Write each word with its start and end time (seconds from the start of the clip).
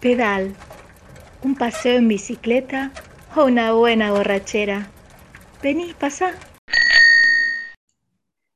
pedal, 0.00 0.54
un 1.42 1.54
paseo 1.54 1.96
en 1.96 2.08
bicicleta 2.08 2.92
o 3.34 3.44
una 3.44 3.72
buena 3.72 4.12
borrachera. 4.12 4.90
Vení, 5.62 5.94
pasa. 5.94 6.32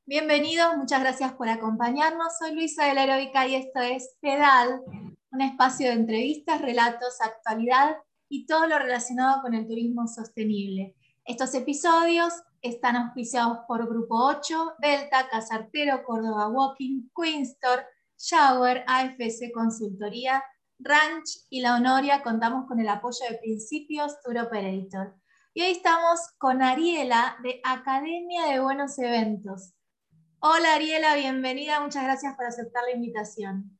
Bienvenidos, 0.06 0.76
muchas 0.76 1.00
gracias 1.00 1.32
por 1.32 1.48
acompañarnos. 1.48 2.36
Soy 2.38 2.54
Luisa 2.54 2.86
de 2.86 2.94
la 2.94 3.04
Heroica 3.04 3.46
y 3.46 3.54
esto 3.54 3.80
es 3.80 4.16
Pedal, 4.20 4.82
un 5.30 5.40
espacio 5.40 5.88
de 5.88 5.94
entrevistas, 5.94 6.60
relatos, 6.60 7.20
actualidad 7.20 7.96
y 8.28 8.46
todo 8.46 8.66
lo 8.66 8.78
relacionado 8.78 9.40
con 9.42 9.54
el 9.54 9.66
turismo 9.66 10.06
sostenible. 10.08 10.94
Estos 11.24 11.54
episodios 11.54 12.34
están 12.60 12.96
auspiciados 12.96 13.60
por 13.66 13.88
Grupo 13.88 14.26
8, 14.26 14.74
Delta, 14.78 15.28
Casartero, 15.30 16.02
Córdoba 16.04 16.48
Walking, 16.48 17.08
Queen 17.16 17.42
Store, 17.42 17.84
Shower, 18.18 18.84
AFC 18.86 19.52
Consultoría, 19.54 20.42
Ranch 20.82 21.46
y 21.50 21.60
La 21.60 21.76
Honoria. 21.76 22.22
Contamos 22.22 22.66
con 22.66 22.80
el 22.80 22.88
apoyo 22.88 23.18
de 23.28 23.38
Principios 23.38 24.20
Tour 24.22 24.38
Operator. 24.38 25.14
Y 25.52 25.62
hoy 25.62 25.72
estamos 25.72 26.20
con 26.38 26.62
Ariela 26.62 27.36
de 27.42 27.60
Academia 27.64 28.46
de 28.46 28.60
Buenos 28.60 28.98
Eventos. 28.98 29.74
Hola 30.40 30.74
Ariela, 30.74 31.16
bienvenida. 31.16 31.80
Muchas 31.80 32.04
gracias 32.04 32.34
por 32.34 32.46
aceptar 32.46 32.82
la 32.84 32.96
invitación. 32.96 33.78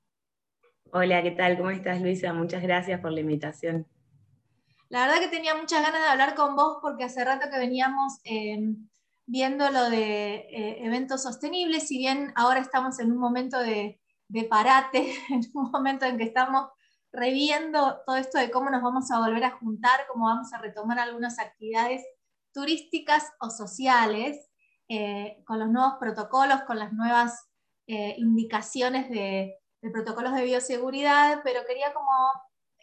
Hola, 0.93 1.23
¿qué 1.23 1.31
tal? 1.31 1.57
¿Cómo 1.57 1.71
estás, 1.71 2.03
Luisa? 2.03 2.35
Muchas 2.35 2.63
gracias 2.63 3.01
por 3.01 3.13
la 3.13 3.21
invitación. 3.21 3.87
La 4.89 5.07
verdad 5.07 5.21
que 5.21 5.29
tenía 5.29 5.55
muchas 5.55 5.83
ganas 5.83 6.03
de 6.03 6.09
hablar 6.09 6.35
con 6.35 6.55
vos 6.55 6.79
porque 6.83 7.05
hace 7.05 7.25
rato 7.25 7.49
que 7.51 7.59
veníamos 7.59 8.19
eh, 8.25 8.59
viendo 9.25 9.71
lo 9.71 9.89
de 9.89 10.35
eh, 10.35 10.85
eventos 10.85 11.23
sostenibles, 11.23 11.87
si 11.87 11.97
bien 11.97 12.33
ahora 12.35 12.61
estamos 12.61 12.99
en 12.99 13.13
un 13.13 13.19
momento 13.19 13.59
de, 13.59 14.01
de 14.29 14.45
parate, 14.45 15.15
en 15.31 15.41
un 15.55 15.71
momento 15.71 16.05
en 16.05 16.19
que 16.19 16.25
estamos 16.25 16.67
reviendo 17.13 18.01
todo 18.07 18.17
esto 18.17 18.39
de 18.39 18.51
cómo 18.51 18.71
nos 18.71 18.83
vamos 18.83 19.11
a 19.11 19.19
volver 19.19 19.45
a 19.45 19.51
juntar, 19.59 20.07
cómo 20.09 20.27
vamos 20.27 20.53
a 20.53 20.59
retomar 20.59 20.99
algunas 20.99 21.39
actividades 21.39 22.03
turísticas 22.53 23.33
o 23.41 23.51
sociales, 23.51 24.49
eh, 24.89 25.43
con 25.47 25.59
los 25.59 25.69
nuevos 25.69 25.95
protocolos, 26.01 26.63
con 26.63 26.79
las 26.79 26.93
nuevas 26.93 27.47
indicaciones 28.19 29.11
de, 29.11 29.57
protocolos 29.93 30.33
de 30.35 30.45
bioseguridad, 30.45 31.41
pero 31.43 31.67
quería 31.67 31.93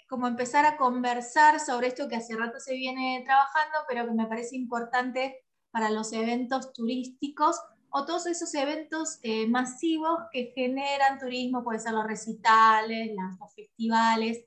como 0.10 0.28
empezar 0.28 0.66
a 0.66 0.76
conversar 0.76 1.62
sobre 1.62 1.88
esto 1.88 2.10
que 2.10 2.18
hace 2.18 2.36
rato 2.36 2.60
se 2.60 2.74
viene 2.74 3.24
trabajando, 3.26 3.78
pero 3.88 4.06
que 4.06 4.12
me 4.12 4.26
parece 4.26 4.58
importante 4.58 5.46
para 5.72 5.90
los 5.90 6.12
eventos 6.12 6.74
turísticos 6.74 7.58
o 7.98 8.06
todos 8.06 8.28
esos 8.28 8.54
eventos 8.54 9.18
eh, 9.24 9.48
masivos 9.48 10.20
que 10.32 10.52
generan 10.54 11.18
turismo, 11.18 11.64
puede 11.64 11.80
ser 11.80 11.94
los 11.94 12.06
recitales, 12.06 13.12
los 13.16 13.54
festivales. 13.56 14.46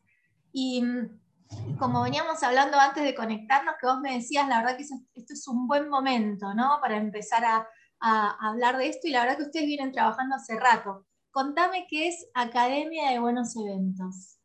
Y 0.53 0.83
mm, 0.83 1.77
como 1.77 2.03
veníamos 2.03 2.43
hablando 2.45 2.79
antes 2.79 3.03
de 3.03 3.15
conectarnos, 3.15 3.75
que 3.81 3.89
vos 3.89 4.01
me 4.01 4.15
decías, 4.15 4.47
la 4.49 4.61
verdad 4.61 4.77
que 4.77 4.85
esto 4.85 5.33
es 5.33 5.49
un 5.49 5.67
buen 5.67 5.89
momento, 5.89 6.55
¿no? 6.55 6.79
Para 6.81 6.97
empezar 6.97 7.45
a, 7.45 7.67
a 8.01 8.49
hablar 8.49 8.77
de 8.77 8.89
esto 8.89 9.09
y 9.09 9.11
la 9.11 9.23
verdad 9.23 9.37
que 9.39 9.45
ustedes 9.45 9.67
vienen 9.67 9.91
trabajando 9.91 10.37
hace 10.37 10.59
rato. 10.59 11.07
Contame 11.33 11.87
qué 11.89 12.09
es 12.09 12.29
Academia 12.35 13.11
de 13.11 13.19
Buenos 13.19 13.57
Eventos. 13.57 14.40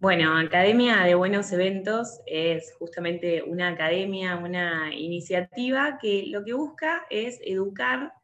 Bueno, 0.00 0.34
Academia 0.38 1.02
de 1.02 1.14
Buenos 1.14 1.52
Eventos 1.52 2.20
es 2.24 2.72
justamente 2.78 3.42
una 3.42 3.68
academia, 3.68 4.38
una 4.38 4.94
iniciativa 4.94 5.98
que 6.00 6.24
lo 6.28 6.42
que 6.42 6.54
busca 6.54 7.04
es 7.10 7.38
educar 7.44 8.14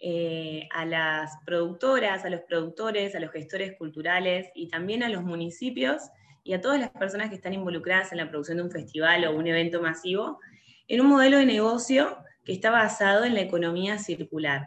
eh, 0.00 0.66
a 0.72 0.84
las 0.84 1.38
productoras, 1.46 2.24
a 2.24 2.30
los 2.30 2.40
productores, 2.40 3.14
a 3.14 3.20
los 3.20 3.30
gestores 3.30 3.78
culturales 3.78 4.48
y 4.56 4.66
también 4.66 5.04
a 5.04 5.08
los 5.08 5.22
municipios 5.22 6.02
y 6.42 6.54
a 6.54 6.60
todas 6.60 6.80
las 6.80 6.90
personas 6.90 7.28
que 7.28 7.36
están 7.36 7.54
involucradas 7.54 8.10
en 8.10 8.18
la 8.18 8.28
producción 8.28 8.56
de 8.56 8.64
un 8.64 8.72
festival 8.72 9.24
o 9.24 9.36
un 9.36 9.46
evento 9.46 9.80
masivo 9.80 10.40
en 10.88 11.00
un 11.00 11.06
modelo 11.06 11.38
de 11.38 11.46
negocio 11.46 12.16
que 12.44 12.54
está 12.54 12.72
basado 12.72 13.24
en 13.24 13.34
la 13.34 13.42
economía 13.42 13.98
circular. 13.98 14.66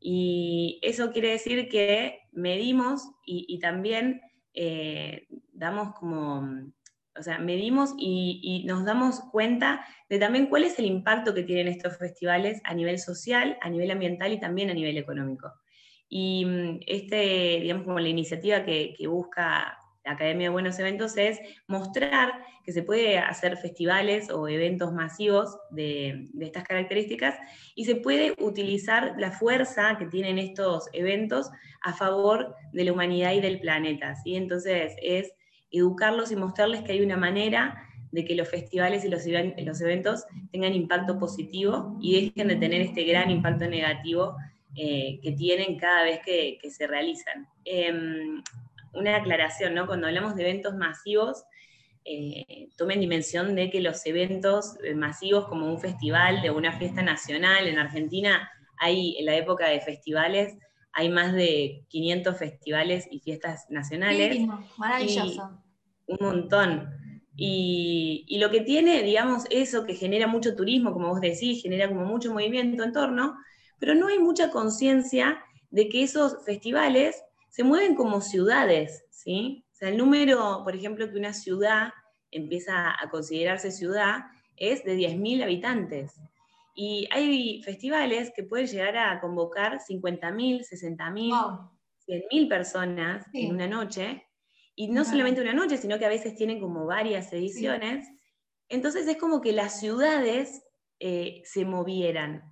Y 0.00 0.80
eso 0.82 1.12
quiere 1.12 1.30
decir 1.30 1.68
que 1.68 2.22
medimos 2.32 3.12
y 3.24 3.60
también 3.60 4.22
eh, 4.54 5.26
damos 5.52 5.94
como, 5.94 6.48
o 7.18 7.22
sea, 7.22 7.38
medimos 7.38 7.94
y, 7.98 8.64
nos 8.66 8.84
damos 8.84 9.20
cuenta 9.32 9.84
de 10.08 10.18
también 10.18 10.46
cuál 10.46 10.64
es 10.64 10.78
el 10.78 10.86
impacto 10.86 11.34
que 11.34 11.42
tienen 11.42 11.68
estos 11.68 11.98
festivales 11.98 12.60
a 12.64 12.74
nivel 12.74 12.98
social, 12.98 13.58
a 13.60 13.70
nivel 13.70 13.90
ambiental 13.90 14.32
y 14.32 14.40
también 14.40 14.70
a 14.70 14.74
nivel 14.74 14.98
económico. 14.98 15.52
Y 16.08 16.44
mm, 16.44 16.80
este, 16.86 17.60
digamos, 17.60 17.84
como 17.84 18.00
la 18.00 18.08
iniciativa 18.08 18.64
que 18.64 18.94
busca 19.08 19.79
Academia 20.12 20.48
de 20.48 20.52
Buenos 20.52 20.78
Eventos 20.78 21.16
es 21.16 21.38
mostrar 21.66 22.32
que 22.64 22.72
se 22.72 22.82
puede 22.82 23.18
hacer 23.18 23.56
festivales 23.56 24.30
o 24.30 24.48
eventos 24.48 24.92
masivos 24.92 25.58
de, 25.70 26.28
estas 26.40 26.64
características 26.64 27.36
y 27.74 27.84
se 27.84 27.96
puede 27.96 28.34
utilizar 28.38 29.14
la 29.18 29.30
fuerza 29.30 29.96
que 29.98 30.06
tienen 30.06 30.38
estos 30.38 30.88
eventos 30.92 31.50
a 31.82 31.92
favor 31.92 32.54
de 32.72 32.84
la 32.84 32.92
humanidad 32.92 33.32
y 33.32 33.40
del 33.40 33.60
planeta. 33.60 34.14
¿sí? 34.16 34.36
Entonces 34.36 34.94
es 35.02 35.32
educarlos 35.70 36.30
y 36.32 36.36
mostrarles 36.36 36.82
que 36.82 36.92
hay 36.92 37.00
una 37.00 37.16
manera 37.16 37.86
de 38.12 38.24
que 38.24 38.34
los 38.34 38.48
festivales 38.48 39.04
y 39.04 39.08
los, 39.08 39.80
eventos 39.80 40.24
tengan 40.50 40.74
impacto 40.74 41.18
positivo 41.18 41.96
y 42.00 42.30
dejen 42.32 42.48
de 42.48 42.56
tener 42.56 42.80
este 42.80 43.04
gran 43.04 43.30
impacto 43.30 43.68
negativo 43.68 44.36
eh, 44.76 45.20
que 45.22 45.32
tienen 45.32 45.78
cada 45.78 46.04
vez 46.04 46.20
que, 46.24 46.58
se 46.70 46.86
realizan. 46.86 47.48
Em, 47.64 48.42
una 48.92 49.16
aclaración, 49.16 49.74
¿no? 49.74 49.86
Cuando 49.86 50.06
hablamos 50.06 50.34
de 50.34 50.42
eventos 50.42 50.74
masivos, 50.74 51.44
eh, 52.04 52.70
tomen 52.76 53.00
dimensión 53.00 53.54
de 53.54 53.70
que 53.70 53.80
los 53.80 54.04
eventos 54.06 54.76
eh, 54.82 54.94
masivos 54.94 55.46
como 55.48 55.66
un 55.66 55.78
festival 55.78 56.40
de 56.40 56.50
una 56.50 56.72
fiesta 56.72 57.02
nacional 57.02 57.68
en 57.68 57.78
Argentina, 57.78 58.50
hay 58.78 59.16
en 59.18 59.26
la 59.26 59.36
época 59.36 59.68
de 59.68 59.80
festivales, 59.80 60.56
hay 60.92 61.08
más 61.10 61.34
de 61.34 61.84
500 61.88 62.36
festivales 62.36 63.06
y 63.10 63.20
fiestas 63.20 63.66
nacionales. 63.68 64.38
maravilloso. 64.78 65.62
un 66.06 66.18
montón. 66.20 66.88
Y, 67.36 68.24
y, 68.26 68.38
lo 68.38 68.50
que 68.50 68.60
tiene, 68.60 69.02
digamos, 69.02 69.44
eso 69.50 69.84
que 69.86 69.94
genera 69.94 70.26
mucho 70.26 70.56
turismo, 70.56 70.92
como 70.92 71.08
vos 71.08 71.20
decís, 71.20 71.62
genera 71.62 71.88
como 71.88 72.04
mucho 72.04 72.32
movimiento 72.32 72.82
en 72.82 72.92
torno, 72.92 73.36
pero 73.78 73.94
no 73.94 74.08
hay 74.08 74.18
mucha 74.18 74.50
conciencia 74.50 75.42
de 75.70 75.88
que 75.88 76.02
esos 76.02 76.44
festivales 76.44 77.22
se 77.50 77.64
mueven 77.64 77.94
como 77.94 78.20
ciudades, 78.20 79.04
¿sí? 79.10 79.64
O 79.72 79.76
sea, 79.76 79.88
el 79.88 79.98
número, 79.98 80.62
por 80.64 80.74
ejemplo, 80.74 81.10
que 81.10 81.18
una 81.18 81.34
ciudad 81.34 81.92
empieza 82.30 82.90
a 82.90 83.10
considerarse 83.10 83.72
ciudad 83.72 84.26
es 84.56 84.84
de 84.84 84.96
10.000 84.96 85.42
habitantes. 85.42 86.20
Y 86.74 87.08
hay 87.10 87.62
festivales 87.62 88.32
que 88.34 88.44
pueden 88.44 88.68
llegar 88.68 88.96
a 88.96 89.20
convocar 89.20 89.80
50.000, 89.80 90.60
60.000, 90.60 91.70
100.000 92.06 92.48
personas 92.48 93.26
en 93.32 93.54
una 93.54 93.66
noche. 93.66 94.26
Y 94.76 94.88
no 94.88 95.04
solamente 95.04 95.40
una 95.40 95.52
noche, 95.52 95.76
sino 95.76 95.98
que 95.98 96.06
a 96.06 96.10
veces 96.10 96.36
tienen 96.36 96.60
como 96.60 96.86
varias 96.86 97.32
ediciones. 97.32 98.08
Entonces 98.68 99.06
es 99.08 99.16
como 99.16 99.40
que 99.40 99.52
las 99.52 99.80
ciudades 99.80 100.62
eh, 101.00 101.42
se 101.44 101.64
movieran. 101.64 102.49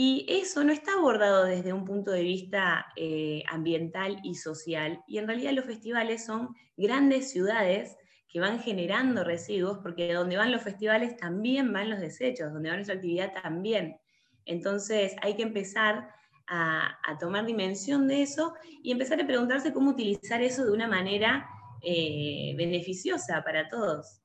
Y 0.00 0.24
eso 0.28 0.62
no 0.62 0.72
está 0.72 0.92
abordado 0.92 1.42
desde 1.42 1.72
un 1.72 1.84
punto 1.84 2.12
de 2.12 2.22
vista 2.22 2.86
eh, 2.94 3.42
ambiental 3.48 4.20
y 4.22 4.36
social. 4.36 5.02
Y 5.08 5.18
en 5.18 5.26
realidad 5.26 5.50
los 5.54 5.64
festivales 5.64 6.24
son 6.24 6.54
grandes 6.76 7.32
ciudades 7.32 7.96
que 8.28 8.38
van 8.38 8.60
generando 8.60 9.24
residuos, 9.24 9.78
porque 9.78 10.14
donde 10.14 10.36
van 10.36 10.52
los 10.52 10.62
festivales 10.62 11.16
también 11.16 11.72
van 11.72 11.90
los 11.90 11.98
desechos, 11.98 12.52
donde 12.52 12.68
va 12.68 12.76
nuestra 12.76 12.94
actividad 12.94 13.32
también. 13.42 13.98
Entonces 14.44 15.16
hay 15.20 15.34
que 15.34 15.42
empezar 15.42 16.08
a, 16.46 16.96
tomar 17.18 17.44
dimensión 17.44 18.06
de 18.06 18.22
eso 18.22 18.54
y 18.84 18.92
empezar 18.92 19.20
a 19.20 19.26
preguntarse 19.26 19.72
cómo 19.72 19.90
utilizar 19.90 20.40
eso 20.42 20.64
de 20.64 20.70
una 20.70 20.86
manera 20.86 21.44
eh, 21.82 22.54
beneficiosa 22.56 23.42
para 23.42 23.66
todos. 23.66 24.20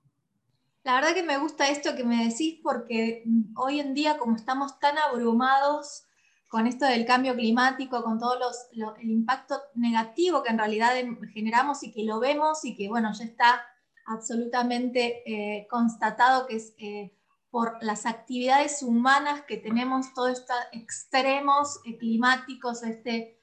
La 0.84 0.96
verdad 0.96 1.14
que 1.14 1.24
me 1.24 1.38
gusta 1.38 1.70
esto 1.70 1.96
que 1.96 2.04
me 2.04 2.28
decís 2.28 2.60
porque 2.62 3.24
mm, 3.26 3.58
hoy 3.58 3.80
en 3.80 3.94
día 3.94 4.18
como 4.18 4.36
estamos 4.36 4.80
tan 4.80 4.98
abrumados 4.98 6.04
con 6.50 6.68
esto 6.68 6.86
del 6.86 7.06
cambio 7.06 7.34
climático, 7.34 8.04
con 8.04 8.20
todo 8.20 8.38
los, 8.38 8.68
el 9.00 9.10
impacto 9.10 9.60
negativo 9.74 10.44
que 10.44 10.52
en 10.52 10.60
realidad 10.60 10.94
generamos 11.34 11.82
y 11.84 11.92
que 11.92 12.04
lo 12.04 12.20
vemos 12.20 12.64
y 12.64 12.76
que 12.76 12.90
bueno, 12.90 13.12
ya 13.14 13.24
está 13.24 13.66
absolutamente 14.06 15.24
eh, 15.26 15.68
constatado 15.68 16.46
que 16.46 16.58
es 16.58 16.76
eh, 16.78 17.18
por 17.50 17.78
las 17.82 18.06
actividades 18.06 18.84
humanas 18.84 19.42
que 19.48 19.58
tenemos 19.58 20.14
todos 20.14 20.32
estos 20.32 20.56
extremos 20.74 21.80
eh, 21.86 21.98
climáticos, 21.98 22.84
este 22.84 23.40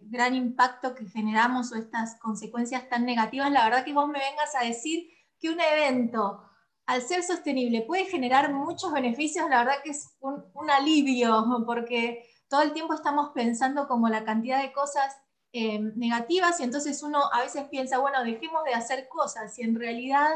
gran 0.00 0.34
impacto 0.34 0.92
que 0.96 1.06
generamos 1.06 1.70
o 1.70 1.76
estas 1.76 2.18
consecuencias 2.18 2.88
tan 2.88 3.06
negativas, 3.06 3.52
la 3.52 3.62
verdad 3.62 3.84
que 3.84 3.92
vos 3.92 4.08
me 4.08 4.18
vengas 4.18 4.56
a 4.60 4.64
decir 4.64 5.08
que 5.38 5.50
un 5.50 5.60
evento 5.60 6.42
al 6.86 7.02
ser 7.02 7.22
sostenible 7.22 7.82
puede 7.82 8.06
generar 8.06 8.52
muchos 8.52 8.92
beneficios, 8.92 9.48
la 9.50 9.64
verdad 9.64 9.82
que 9.82 9.90
es 9.90 10.16
un, 10.20 10.70
alivio, 10.70 11.44
porque 11.66 12.24
todo 12.48 12.62
el 12.62 12.72
tiempo 12.72 12.94
estamos 12.94 13.30
pensando 13.34 13.88
como 13.88 14.08
la 14.08 14.24
cantidad 14.24 14.62
de 14.62 14.72
cosas 14.72 15.16
eh, 15.52 15.78
negativas 15.96 16.60
y 16.60 16.64
entonces 16.64 17.02
uno 17.02 17.20
a 17.32 17.40
veces 17.40 17.64
piensa, 17.64 17.98
bueno, 17.98 18.22
dejemos 18.22 18.64
de 18.64 18.74
hacer 18.74 19.08
cosas 19.08 19.58
y 19.58 19.62
en 19.62 19.74
realidad 19.74 20.30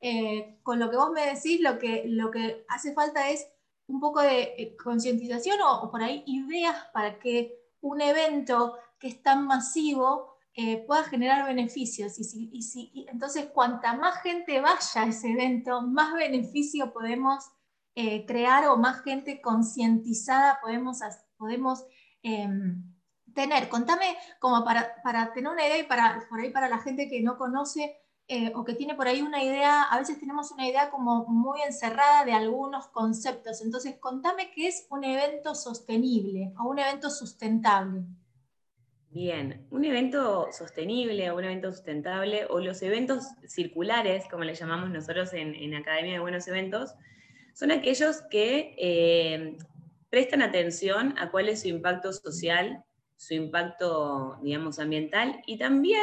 eh, 0.00 0.58
con 0.62 0.78
lo 0.78 0.90
que 0.90 0.96
vos 0.96 1.10
me 1.12 1.26
decís 1.26 1.60
lo 1.60 1.78
que, 1.78 2.04
lo 2.06 2.30
que 2.30 2.66
hace 2.68 2.92
falta 2.92 3.30
es 3.30 3.46
un 3.86 4.00
poco 4.00 4.20
de 4.20 4.54
eh, 4.58 4.76
concientización 4.76 5.58
o, 5.62 5.90
por 5.90 6.02
ahí 6.02 6.22
ideas 6.26 6.76
para 6.92 7.18
que 7.18 7.58
un 7.80 8.00
evento 8.00 8.76
que 8.98 9.08
es 9.08 9.22
tan 9.22 9.46
masivo 9.46 10.33
pueda 10.86 11.04
generar 11.04 11.46
beneficios. 11.46 12.18
Y, 12.18 12.62
si, 12.62 13.06
entonces, 13.08 13.46
cuanta 13.46 13.94
más 13.94 14.22
gente 14.22 14.60
vaya 14.60 15.02
a 15.02 15.06
ese 15.06 15.32
evento, 15.32 15.82
más 15.82 16.14
beneficio 16.14 16.92
podemos 16.92 17.44
crear 18.26 18.66
o 18.68 18.76
más 18.76 19.02
gente 19.02 19.40
concientizada 19.40 20.58
podemos, 20.60 20.98
podemos 21.36 21.84
em, 22.22 22.82
tener. 23.34 23.68
Contame 23.68 24.16
como 24.38 24.64
para, 24.64 25.02
para, 25.02 25.32
tener 25.32 25.52
una 25.52 25.66
idea 25.66 25.78
y 25.78 25.84
para, 25.84 26.26
por 26.28 26.40
ahí 26.40 26.50
para 26.50 26.68
la 26.68 26.78
gente 26.78 27.08
que 27.08 27.20
no 27.20 27.36
conoce 27.36 27.96
eh, 28.26 28.52
o 28.54 28.64
que 28.64 28.74
tiene 28.74 28.94
por 28.94 29.06
ahí 29.06 29.20
una 29.20 29.42
idea, 29.42 29.82
a 29.82 29.98
veces 29.98 30.18
tenemos 30.18 30.50
una 30.50 30.66
idea 30.66 30.90
como 30.90 31.26
muy 31.26 31.60
encerrada 31.60 32.24
de 32.24 32.32
algunos 32.32 32.88
conceptos. 32.88 33.60
Entonces, 33.60 33.98
contame 33.98 34.50
qué 34.52 34.68
es 34.68 34.86
un 34.88 35.04
evento 35.04 35.54
sostenible 35.54 36.54
o 36.58 36.70
un 36.70 36.78
evento 36.78 37.10
sustentable. 37.10 38.04
Bien, 39.14 39.64
un 39.70 39.84
evento 39.84 40.48
sostenible 40.50 41.30
o 41.30 41.36
un 41.36 41.44
evento 41.44 41.70
sustentable 41.70 42.46
o 42.50 42.58
los 42.58 42.82
eventos 42.82 43.24
circulares, 43.46 44.24
como 44.28 44.42
le 44.42 44.56
llamamos 44.56 44.90
nosotros 44.90 45.32
en, 45.34 45.72
Academia 45.72 46.14
de 46.14 46.18
Buenos 46.18 46.48
Eventos, 46.48 46.94
son 47.54 47.70
aquellos 47.70 48.22
que 48.28 48.74
eh, 48.76 49.56
prestan 50.10 50.42
atención 50.42 51.14
a 51.16 51.30
cuál 51.30 51.48
es 51.48 51.62
su 51.62 51.68
impacto 51.68 52.12
social 52.12 52.82
su 53.16 53.34
impacto, 53.34 54.40
digamos, 54.42 54.80
ambiental 54.80 55.42
y 55.46 55.58
también 55.58 56.02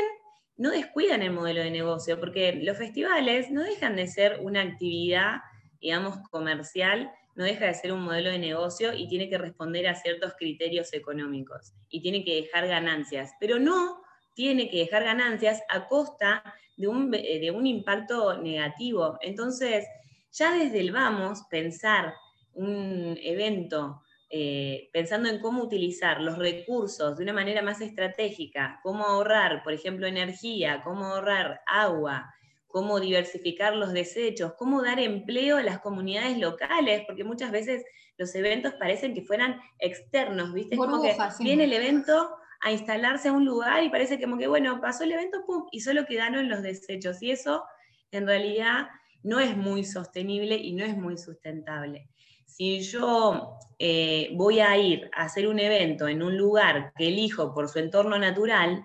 no 0.55 0.71
descuidan 0.71 1.21
el 1.21 1.33
modelo 1.33 1.61
de 1.61 1.69
negocio, 1.69 2.17
porque 2.17 2.53
los 2.53 2.77
festivales 2.77 3.51
no 3.51 3.61
dejan 3.61 3.97
de 3.97 4.07
ser 4.07 4.39
una 4.41 4.61
actividad, 4.61 5.41
digamos, 5.81 6.17
comercial, 6.29 7.11
no 7.35 7.43
deja 7.43 7.65
de 7.65 7.73
ser 7.73 7.93
un 7.93 8.03
modelo 8.03 8.29
de 8.29 8.39
negocio 8.39 8.93
y 8.93 9.07
tiene 9.07 9.29
que 9.29 9.37
responder 9.37 9.87
a 9.87 9.95
ciertos 9.95 10.33
criterios 10.37 10.93
económicos 10.93 11.73
y 11.89 12.01
tiene 12.01 12.23
que 12.23 12.35
dejar 12.35 12.67
ganancias, 12.67 13.31
pero 13.39 13.59
no 13.59 14.01
tiene 14.35 14.69
que 14.69 14.79
dejar 14.79 15.03
ganancias 15.03 15.61
a 15.69 15.87
costa 15.87 16.43
de 16.77 16.87
un, 16.87 17.11
de 17.11 17.51
un 17.55 17.67
impacto 17.67 18.37
negativo. 18.37 19.17
Entonces, 19.21 19.85
ya 20.31 20.53
desde 20.53 20.79
el 20.79 20.91
vamos, 20.91 21.43
pensar 21.49 22.13
un 22.53 23.17
evento 23.21 24.01
eh, 24.33 24.89
pensando 24.93 25.27
en 25.27 25.39
cómo 25.39 25.61
utilizar 25.61 26.21
los 26.21 26.37
recursos 26.37 27.17
de 27.17 27.23
una 27.23 27.33
manera 27.33 27.61
más 27.61 27.81
estratégica, 27.81 28.79
cómo 28.81 29.03
ahorrar, 29.03 29.61
por 29.61 29.73
ejemplo, 29.73 30.07
energía, 30.07 30.81
cómo 30.85 31.05
ahorrar 31.05 31.59
agua, 31.67 32.33
cómo 32.71 32.99
diversificar 32.99 33.75
los 33.75 33.93
desechos, 33.93 34.53
cómo 34.57 34.81
dar 34.81 34.99
empleo 34.99 35.57
a 35.57 35.63
las 35.63 35.79
comunidades 35.79 36.37
locales, 36.37 37.03
porque 37.05 37.23
muchas 37.23 37.51
veces 37.51 37.83
los 38.17 38.33
eventos 38.35 38.73
parecen 38.73 39.13
que 39.13 39.21
fueran 39.21 39.59
externos, 39.79 40.53
¿viste? 40.53 40.77
como 40.77 41.01
que 41.01 41.15
viene 41.39 41.65
el 41.65 41.73
evento 41.73 42.35
a 42.61 42.71
instalarse 42.71 43.29
a 43.29 43.33
un 43.33 43.45
lugar 43.45 43.83
y 43.83 43.89
parece 43.89 44.21
como 44.21 44.37
que, 44.37 44.47
bueno, 44.47 44.79
pasó 44.81 45.03
el 45.03 45.11
evento, 45.11 45.43
pum, 45.45 45.65
y 45.71 45.81
solo 45.81 46.05
quedaron 46.05 46.47
los 46.47 46.61
desechos. 46.61 47.21
Y 47.21 47.31
eso, 47.31 47.63
en 48.11 48.27
realidad, 48.27 48.87
no 49.23 49.39
es 49.39 49.57
muy 49.57 49.83
sostenible 49.83 50.55
y 50.55 50.73
no 50.73 50.85
es 50.85 50.95
muy 50.95 51.17
sustentable 51.17 52.11
si 52.51 52.81
yo 52.81 53.57
eh, 53.79 54.29
voy 54.35 54.59
a 54.59 54.77
ir 54.77 55.09
a 55.15 55.23
hacer 55.23 55.47
un 55.47 55.57
evento 55.57 56.07
en 56.07 56.21
un 56.21 56.37
lugar 56.37 56.91
que 56.97 57.07
elijo 57.07 57.53
por 57.53 57.69
su 57.69 57.79
entorno 57.79 58.19
natural 58.19 58.83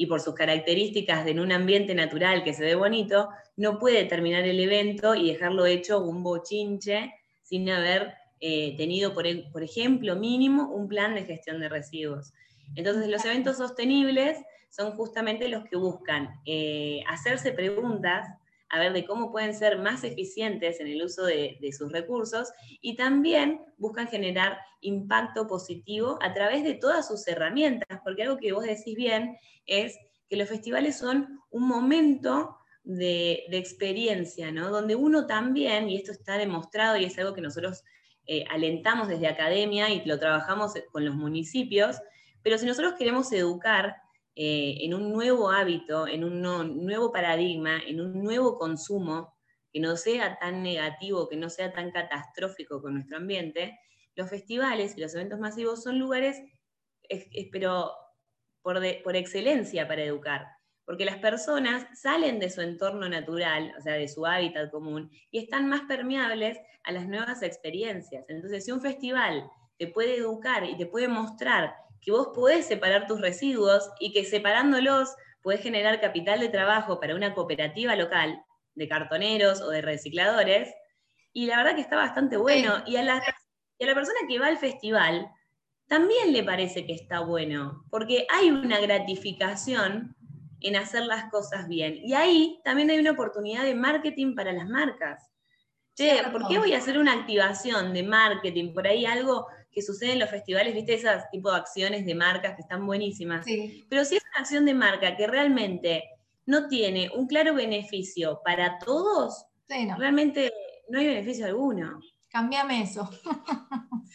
y 0.00 0.06
por 0.06 0.22
sus 0.22 0.34
características 0.34 1.26
en 1.26 1.38
un 1.40 1.52
ambiente 1.52 1.94
natural 1.94 2.42
que 2.42 2.54
se 2.54 2.64
ve 2.64 2.74
bonito, 2.74 3.28
no 3.58 3.78
puede 3.78 4.06
terminar 4.06 4.44
el 4.44 4.58
evento 4.58 5.14
y 5.14 5.30
dejarlo 5.30 5.66
hecho 5.66 6.02
un 6.02 6.22
bochinche 6.22 7.12
sin 7.42 7.68
haber 7.68 8.14
eh, 8.40 8.74
tenido, 8.78 9.12
por, 9.12 9.26
por, 9.52 9.62
ejemplo, 9.62 10.16
mínimo 10.16 10.70
un 10.70 10.88
plan 10.88 11.14
de 11.14 11.26
gestión 11.26 11.60
de 11.60 11.68
residuos. 11.68 12.32
Entonces, 12.76 13.08
los 13.08 13.22
eventos 13.26 13.58
sostenibles 13.58 14.38
son 14.70 14.92
justamente 14.92 15.48
los 15.48 15.64
que 15.64 15.76
buscan 15.76 16.30
eh, 16.46 17.02
hacerse 17.06 17.52
preguntas 17.52 18.26
a 18.70 18.78
ver 18.78 18.92
de 18.92 19.04
cómo 19.04 19.32
pueden 19.32 19.54
ser 19.54 19.78
más 19.78 20.04
eficientes 20.04 20.80
en 20.80 20.86
el 20.86 21.02
uso 21.02 21.24
de, 21.24 21.58
sus 21.76 21.92
recursos 21.92 22.48
y 22.80 22.96
también 22.96 23.60
buscan 23.76 24.06
generar 24.08 24.58
impacto 24.80 25.46
positivo 25.46 26.18
a 26.22 26.32
través 26.32 26.62
de 26.62 26.74
todas 26.74 27.08
sus 27.08 27.26
herramientas, 27.26 28.00
porque 28.04 28.22
algo 28.22 28.38
que 28.38 28.52
vos 28.52 28.64
decís 28.64 28.96
bien 28.96 29.36
es 29.66 29.98
que 30.28 30.36
los 30.36 30.48
festivales 30.48 30.96
son 30.96 31.40
un 31.50 31.66
momento 31.66 32.56
de, 32.84 33.44
experiencia, 33.50 34.52
¿no? 34.52 34.70
Donde 34.70 34.94
uno 34.94 35.26
también, 35.26 35.88
y 35.88 35.96
esto 35.96 36.12
está 36.12 36.38
demostrado 36.38 36.96
y 36.96 37.04
es 37.04 37.18
algo 37.18 37.34
que 37.34 37.40
nosotros 37.40 37.82
eh, 38.26 38.44
alentamos 38.50 39.08
desde 39.08 39.26
academia 39.26 39.90
y 39.90 40.04
lo 40.04 40.18
trabajamos 40.20 40.74
con 40.92 41.04
los 41.04 41.16
municipios, 41.16 41.96
pero 42.42 42.56
si 42.56 42.66
nosotros 42.66 42.94
queremos 42.96 43.32
educar 43.32 43.96
eh, 44.42 44.86
en 44.86 44.94
un 44.94 45.12
nuevo 45.12 45.50
hábito, 45.50 46.08
en 46.08 46.24
un 46.24 46.40
nuevo 46.40 47.12
paradigma, 47.12 47.78
en 47.86 48.00
un 48.00 48.22
nuevo 48.22 48.56
consumo 48.56 49.34
que 49.70 49.80
no 49.80 49.98
sea 49.98 50.38
tan 50.38 50.62
negativo, 50.62 51.28
que 51.28 51.36
no 51.36 51.50
sea 51.50 51.74
tan 51.74 51.90
catastrófico 51.90 52.80
con 52.80 52.94
nuestro 52.94 53.18
ambiente, 53.18 53.78
los 54.14 54.30
festivales 54.30 54.96
y 54.96 55.02
los 55.02 55.14
eventos 55.14 55.40
masivos 55.40 55.82
son 55.82 55.98
lugares, 55.98 56.40
pero 57.52 57.92
por, 58.62 58.80
por 59.04 59.14
excelencia 59.14 59.86
para 59.86 60.04
educar, 60.04 60.46
porque 60.86 61.04
las 61.04 61.18
personas 61.18 61.86
salen 62.00 62.38
de 62.38 62.48
su 62.48 62.62
entorno 62.62 63.10
natural, 63.10 63.74
o 63.78 63.82
sea, 63.82 63.92
de 63.92 64.08
su 64.08 64.24
hábitat 64.24 64.70
común, 64.70 65.10
y 65.30 65.40
están 65.40 65.68
más 65.68 65.82
permeables 65.82 66.58
a 66.84 66.92
las 66.92 67.06
nuevas 67.06 67.42
experiencias. 67.42 68.24
Entonces, 68.30 68.64
si 68.64 68.72
un 68.72 68.80
festival 68.80 69.50
te 69.76 69.86
puede 69.86 70.16
educar 70.16 70.64
y 70.64 70.78
te 70.78 70.86
puede 70.86 71.08
mostrar 71.08 71.74
que 72.00 72.12
vos 72.12 72.28
podés 72.34 72.66
separar 72.66 73.06
tus 73.06 73.20
residuos 73.20 73.90
y 73.98 74.12
que 74.12 74.24
separándolos 74.24 75.14
podés 75.42 75.62
generar 75.62 76.00
capital 76.00 76.40
de 76.40 76.48
trabajo 76.48 77.00
para 77.00 77.14
una 77.14 77.34
cooperativa 77.34 77.96
local 77.96 78.42
de 78.74 78.88
cartoneros 78.88 79.60
o 79.60 79.70
de 79.70 79.82
recicladores. 79.82 80.74
Y 81.32 81.46
la 81.46 81.56
verdad 81.56 81.74
que 81.74 81.80
está 81.80 81.96
bastante 81.96 82.36
bueno. 82.36 82.82
Y 82.86 82.96
a 82.96 83.02
la, 83.02 83.22
y 83.78 83.84
a 83.84 83.86
la 83.86 83.94
persona 83.94 84.18
que 84.28 84.38
va 84.38 84.48
al 84.48 84.58
festival 84.58 85.30
también 85.90 86.32
le 86.32 86.44
parece 86.44 86.86
que 86.86 86.92
está 86.92 87.18
bueno, 87.18 87.84
porque 87.90 88.24
hay 88.30 88.52
una 88.52 88.78
gratificación 88.78 90.14
en 90.60 90.76
hacer 90.76 91.02
las 91.02 91.28
cosas 91.32 91.66
bien. 91.66 91.98
Y 92.04 92.14
ahí 92.14 92.60
también 92.64 92.90
hay 92.90 93.00
una 93.00 93.10
oportunidad 93.10 93.64
de 93.64 93.74
marketing 93.74 94.36
para 94.36 94.52
las 94.52 94.68
marcas. 94.68 95.28
Che, 96.00 96.22
¿por 96.32 96.48
qué 96.48 96.58
voy 96.58 96.72
a 96.72 96.78
hacer 96.78 96.96
una 96.96 97.12
activación 97.12 97.92
de 97.92 98.02
marketing? 98.02 98.72
Por 98.72 98.86
ahí 98.86 99.04
algo 99.04 99.48
que 99.70 99.82
sucede 99.82 100.12
en 100.12 100.18
los 100.18 100.30
festivales, 100.30 100.74
viste, 100.74 100.94
esas 100.94 101.30
tipo 101.30 101.50
de 101.50 101.58
acciones 101.58 102.06
de 102.06 102.14
marcas 102.14 102.54
que 102.54 102.62
están 102.62 102.86
buenísimas. 102.86 103.44
Pero 103.86 104.06
si 104.06 104.16
es 104.16 104.22
una 104.32 104.40
acción 104.40 104.64
de 104.64 104.72
marca 104.72 105.14
que 105.14 105.26
realmente 105.26 106.04
no 106.46 106.68
tiene 106.68 107.10
un 107.14 107.26
claro 107.26 107.52
beneficio 107.52 108.40
para 108.42 108.78
todos, 108.78 109.44
realmente 109.68 110.50
no 110.88 111.00
hay 111.00 111.06
beneficio 111.06 111.44
alguno. 111.44 112.00
Cambiame 112.30 112.80
eso. 112.80 113.10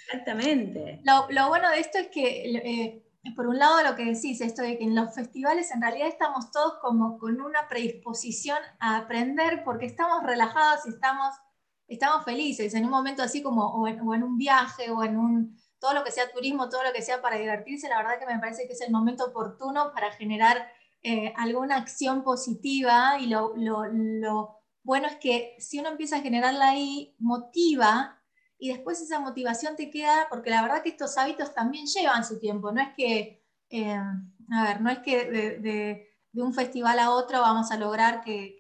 Exactamente. 0.07 1.01
Lo, 1.03 1.49
bueno 1.49 1.69
de 1.69 1.81
esto 1.81 1.99
es 1.99 2.07
que, 2.07 2.51
eh, 2.55 3.03
por 3.35 3.45
un 3.45 3.59
lado, 3.59 3.83
lo 3.83 3.95
que 3.95 4.05
decís, 4.05 4.41
esto 4.41 4.63
de 4.63 4.79
que 4.79 4.85
en 4.85 4.95
los 4.95 5.13
festivales 5.13 5.69
en 5.69 5.83
realidad 5.83 6.07
estamos 6.07 6.49
todos 6.49 6.79
como 6.81 7.19
con 7.19 7.39
una 7.41 7.67
predisposición 7.67 8.57
a 8.79 8.97
aprender 8.97 9.63
porque 9.63 9.85
estamos 9.85 10.23
relajados 10.23 10.87
y 10.87 10.89
estamos 10.89 11.29
estamos 11.87 12.25
felices 12.25 12.73
en 12.73 12.85
un 12.85 12.91
momento 12.91 13.23
así 13.23 13.41
como, 13.41 13.67
o 13.67 13.87
en, 13.87 14.23
un 14.23 14.37
viaje, 14.37 14.89
o 14.89 15.03
en 15.03 15.17
un, 15.17 15.57
todo 15.79 15.93
lo 15.93 16.03
que 16.03 16.11
sea 16.11 16.31
turismo, 16.31 16.69
todo 16.69 16.83
lo 16.83 16.93
que 16.93 17.01
sea 17.01 17.21
para 17.21 17.37
divertirse, 17.37 17.89
la 17.89 17.97
verdad 17.97 18.19
que 18.19 18.25
me 18.25 18.39
parece 18.39 18.67
que 18.67 18.73
es 18.73 18.81
el 18.81 18.91
momento 18.91 19.25
oportuno 19.25 19.91
para 19.93 20.11
generar 20.11 20.67
eh, 21.03 21.33
alguna 21.37 21.77
acción 21.77 22.23
positiva 22.23 23.17
y 23.19 23.27
lo, 23.27 23.53
bueno 24.83 25.07
es 25.07 25.15
que 25.17 25.55
si 25.59 25.79
uno 25.79 25.89
empieza 25.89 26.17
a 26.17 26.21
generarla 26.21 26.69
ahí, 26.69 27.15
motiva 27.19 28.19
y 28.57 28.69
después 28.69 29.01
esa 29.01 29.19
motivación 29.19 29.75
te 29.75 29.89
queda, 29.89 30.27
porque 30.29 30.49
la 30.49 30.61
verdad 30.61 30.81
que 30.81 30.89
estos 30.89 31.17
hábitos 31.17 31.53
también 31.53 31.85
llevan 31.85 32.25
su 32.25 32.39
tiempo, 32.39 32.71
no 32.71 32.81
es 32.81 32.89
que, 32.95 33.43
eh, 33.69 33.93
a 33.93 34.63
ver, 34.63 34.81
no 34.81 34.89
es 34.89 34.99
que 34.99 35.25
de, 35.25 36.11
un 36.33 36.53
festival 36.53 36.99
a 36.99 37.11
otro 37.11 37.39
vamos 37.39 37.71
a 37.71 37.77
lograr 37.77 38.21
que 38.21 38.57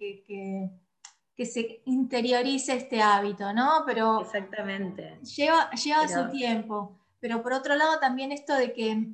se 1.43 1.81
interiorice 1.85 2.75
este 2.75 3.01
hábito, 3.01 3.51
¿no? 3.51 3.83
Pero 3.85 4.21
Exactamente. 4.21 5.19
Lleva, 5.35 5.69
lleva 5.71 6.07
su 6.07 6.29
tiempo. 6.29 6.97
Pero 7.19 7.43
por 7.43 7.51
otro 7.51 7.75
lado 7.75 7.99
también 7.99 8.31
esto 8.31 8.55
de 8.55 8.71
que, 8.71 9.09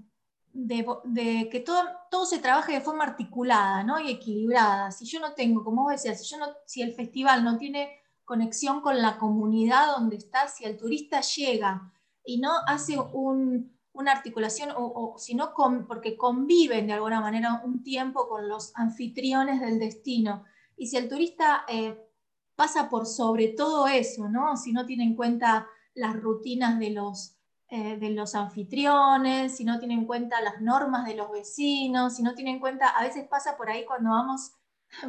de, 0.53 1.49
que 1.49 1.59
todo, 1.61 1.81
todo 2.11 2.25
se 2.25 2.39
trabaje 2.39 2.73
de 2.73 2.81
forma 2.81 3.05
articulada 3.05 3.83
¿no? 3.83 3.99
y 3.99 4.11
equilibrada. 4.11 4.91
Si 4.91 5.05
yo 5.05 5.19
no 5.19 5.33
tengo, 5.33 5.63
como 5.63 5.83
vos 5.83 5.93
decías, 5.93 6.21
si, 6.21 6.29
yo 6.29 6.37
no, 6.37 6.47
si 6.65 6.81
el 6.81 6.93
festival 6.93 7.43
no 7.43 7.57
tiene 7.57 8.01
conexión 8.25 8.81
con 8.81 9.01
la 9.01 9.17
comunidad 9.17 9.87
donde 9.87 10.17
está, 10.17 10.47
si 10.47 10.65
el 10.65 10.77
turista 10.77 11.21
llega 11.21 11.91
y 12.23 12.39
no 12.39 12.51
hace 12.67 12.99
un, 12.99 13.75
una 13.93 14.11
articulación, 14.11 14.69
o, 14.75 15.15
si 15.17 15.33
no, 15.33 15.53
porque 15.87 16.17
conviven 16.17 16.87
de 16.87 16.93
alguna 16.93 17.19
manera 17.19 17.61
un 17.63 17.83
tiempo 17.83 18.27
con 18.27 18.47
los 18.47 18.71
anfitriones 18.75 19.59
del 19.59 19.79
destino. 19.79 20.43
Y 20.77 20.87
si 20.87 20.97
el 20.97 21.09
turista 21.09 21.65
eh, 21.67 22.10
pasa 22.55 22.89
por 22.89 23.05
sobre 23.05 23.49
todo 23.49 23.87
eso, 23.87 24.29
¿no? 24.29 24.57
si 24.57 24.73
no 24.73 24.85
tiene 24.85 25.03
en 25.03 25.15
cuenta 25.15 25.67
las 25.93 26.15
rutinas 26.15 26.79
de 26.79 26.91
los, 26.91 27.35
eh, 27.69 27.97
de 27.97 28.11
los 28.11 28.35
anfitriones, 28.35 29.55
si 29.55 29.63
no 29.63 29.79
tiene 29.79 29.95
en 29.95 30.05
cuenta 30.05 30.41
las 30.41 30.61
normas 30.61 31.05
de 31.05 31.15
los 31.15 31.31
vecinos, 31.31 32.15
si 32.15 32.23
no 32.23 32.35
tiene 32.35 32.51
en 32.51 32.59
cuenta, 32.59 32.87
a 32.89 33.03
veces 33.03 33.27
pasa 33.27 33.57
por 33.57 33.69
ahí 33.69 33.85
cuando 33.85 34.11
vamos, 34.11 34.51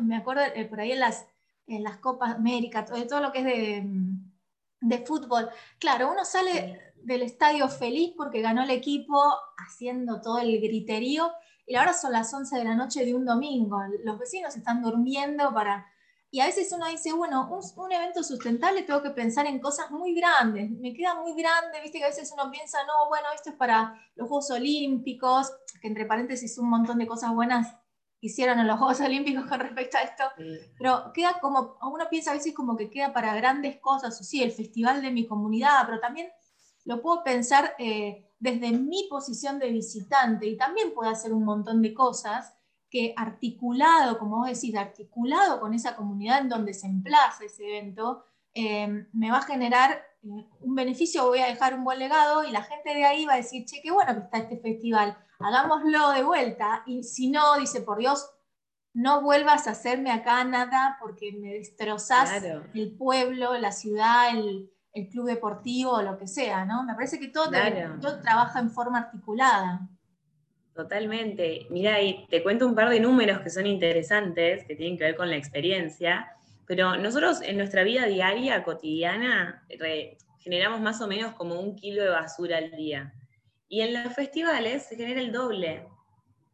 me 0.00 0.16
acuerdo 0.16 0.42
eh, 0.54 0.64
por 0.66 0.80
ahí 0.80 0.92
en 0.92 1.00
las, 1.00 1.26
en 1.66 1.82
las 1.82 1.98
Copas 1.98 2.34
América, 2.34 2.84
todo, 2.84 3.06
todo 3.06 3.20
lo 3.20 3.32
que 3.32 3.38
es 3.40 3.44
de, 3.44 3.84
de 4.80 5.06
fútbol. 5.06 5.48
Claro, 5.78 6.10
uno 6.10 6.24
sale 6.24 6.92
del 6.96 7.22
estadio 7.22 7.68
feliz 7.68 8.12
porque 8.16 8.42
ganó 8.42 8.62
el 8.62 8.70
equipo 8.70 9.20
haciendo 9.56 10.20
todo 10.20 10.38
el 10.38 10.60
griterío 10.60 11.30
y 11.66 11.76
ahora 11.76 11.94
son 11.94 12.12
las 12.12 12.32
11 12.32 12.56
de 12.58 12.64
la 12.64 12.74
noche 12.74 13.04
de 13.04 13.14
un 13.14 13.24
domingo, 13.24 13.80
los 14.04 14.18
vecinos 14.18 14.56
están 14.56 14.82
durmiendo 14.82 15.52
para... 15.52 15.86
Y 16.34 16.40
a 16.40 16.46
veces 16.46 16.72
uno 16.72 16.88
dice, 16.88 17.12
bueno, 17.12 17.46
un, 17.76 17.92
evento 17.92 18.22
sustentable 18.22 18.84
tengo 18.84 19.02
que 19.02 19.10
pensar 19.10 19.44
en 19.44 19.60
cosas 19.60 19.90
muy 19.90 20.14
grandes, 20.14 20.70
me 20.70 20.94
queda 20.94 21.14
muy 21.14 21.34
grande, 21.34 21.78
viste 21.82 21.98
que 21.98 22.04
a 22.04 22.08
veces 22.08 22.32
uno 22.32 22.50
piensa, 22.50 22.78
no, 22.86 23.06
bueno, 23.10 23.26
esto 23.34 23.50
es 23.50 23.56
para 23.56 24.02
los 24.14 24.28
Juegos 24.28 24.50
Olímpicos, 24.50 25.52
que 25.82 25.88
entre 25.88 26.06
paréntesis 26.06 26.56
un 26.56 26.70
montón 26.70 26.96
de 26.96 27.06
cosas 27.06 27.34
buenas 27.34 27.76
hicieron 28.20 28.58
en 28.58 28.66
los 28.66 28.78
Juegos 28.78 29.00
Olímpicos 29.00 29.44
con 29.44 29.60
respecto 29.60 29.98
a 29.98 30.04
esto, 30.04 30.24
pero 30.78 31.12
queda 31.12 31.38
como, 31.38 31.76
uno 31.82 32.08
piensa 32.08 32.30
a 32.30 32.34
veces 32.34 32.54
como 32.54 32.78
que 32.78 32.88
queda 32.88 33.12
para 33.12 33.34
grandes 33.34 33.78
cosas, 33.78 34.18
o 34.18 34.24
sí, 34.24 34.42
el 34.42 34.52
festival 34.52 35.02
de 35.02 35.10
mi 35.10 35.26
comunidad, 35.26 35.82
pero 35.84 36.00
también 36.00 36.28
lo 36.86 37.02
puedo 37.02 37.22
pensar 37.22 37.74
eh, 37.78 38.32
desde 38.38 38.72
mi 38.72 39.06
posición 39.10 39.58
de 39.58 39.68
visitante 39.68 40.46
y 40.46 40.56
también 40.56 40.94
puedo 40.94 41.10
hacer 41.10 41.34
un 41.34 41.44
montón 41.44 41.82
de 41.82 41.92
cosas 41.92 42.54
que 42.92 43.14
articulado, 43.16 44.18
como 44.18 44.36
vos 44.36 44.48
decís, 44.48 44.76
articulado 44.76 45.60
con 45.60 45.72
esa 45.72 45.96
comunidad 45.96 46.40
en 46.40 46.50
donde 46.50 46.74
se 46.74 46.86
emplaza 46.86 47.44
ese 47.44 47.66
evento, 47.66 48.22
eh, 48.52 49.06
me 49.14 49.30
va 49.30 49.38
a 49.38 49.42
generar 49.42 49.92
eh, 49.92 50.46
un 50.60 50.74
beneficio, 50.74 51.26
voy 51.26 51.38
a 51.38 51.46
dejar 51.46 51.72
un 51.72 51.84
buen 51.84 51.98
legado 51.98 52.44
y 52.44 52.50
la 52.50 52.62
gente 52.62 52.94
de 52.94 53.06
ahí 53.06 53.24
va 53.24 53.32
a 53.32 53.36
decir, 53.36 53.64
che, 53.64 53.80
qué 53.82 53.90
bueno 53.90 54.12
que 54.12 54.20
está 54.20 54.36
este 54.36 54.58
festival, 54.58 55.16
hagámoslo 55.38 56.10
de 56.10 56.22
vuelta. 56.22 56.82
Y 56.84 57.02
si 57.02 57.30
no, 57.30 57.56
dice, 57.56 57.80
por 57.80 57.96
Dios, 57.96 58.28
no 58.92 59.22
vuelvas 59.22 59.66
a 59.68 59.70
hacerme 59.70 60.10
acá 60.10 60.44
nada 60.44 60.98
porque 61.00 61.32
me 61.32 61.54
destrozás 61.54 62.30
el 62.74 62.94
pueblo, 62.94 63.56
la 63.56 63.72
ciudad, 63.72 64.36
el, 64.36 64.70
el 64.92 65.08
club 65.08 65.28
deportivo 65.28 65.92
o 65.92 66.02
lo 66.02 66.18
que 66.18 66.26
sea, 66.26 66.66
¿no? 66.66 66.84
Me 66.84 66.94
parece 66.94 67.18
que 67.18 67.28
todo, 67.28 67.50
trabaja 68.22 68.60
en 68.60 68.70
forma 68.70 68.98
articulada. 68.98 69.88
Totalmente. 70.74 71.66
Mira, 71.68 72.00
y 72.00 72.26
te 72.28 72.42
cuento 72.42 72.66
un 72.66 72.74
par 72.74 72.88
de 72.88 73.00
números 73.00 73.40
que 73.40 73.50
son 73.50 73.66
interesantes, 73.66 74.64
que 74.64 74.74
tienen 74.74 74.96
que 74.96 75.04
ver 75.04 75.16
con 75.16 75.28
la 75.28 75.36
experiencia, 75.36 76.32
pero 76.66 76.96
nosotros 76.96 77.42
en 77.42 77.58
nuestra 77.58 77.82
vida 77.84 78.06
diaria, 78.06 78.64
cotidiana, 78.64 79.66
generamos 80.38 80.80
más 80.80 81.00
o 81.02 81.06
menos 81.06 81.34
como 81.34 81.60
un 81.60 81.76
kilo 81.76 82.02
de 82.02 82.08
basura 82.08 82.56
al 82.56 82.70
día. 82.70 83.12
Y 83.68 83.82
en 83.82 83.92
los 83.92 84.14
festivales 84.14 84.84
se 84.86 84.96
genera 84.96 85.20
el 85.20 85.32
doble, 85.32 85.86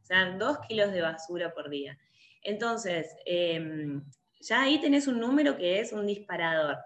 o 0.03 0.05
sea, 0.05 0.33
dos 0.37 0.59
kilos 0.69 0.93
de 0.93 1.01
basura 1.01 1.53
por 1.55 1.71
día. 1.71 1.97
Entonces, 2.43 3.15
em, 3.25 4.03
ya 4.41 4.63
ahí 4.63 4.81
tenés 4.81 5.07
un 5.07 5.21
número 5.21 5.57
que 5.57 5.81
es 5.81 5.93
un 5.93 6.07
disparador. 6.07 6.77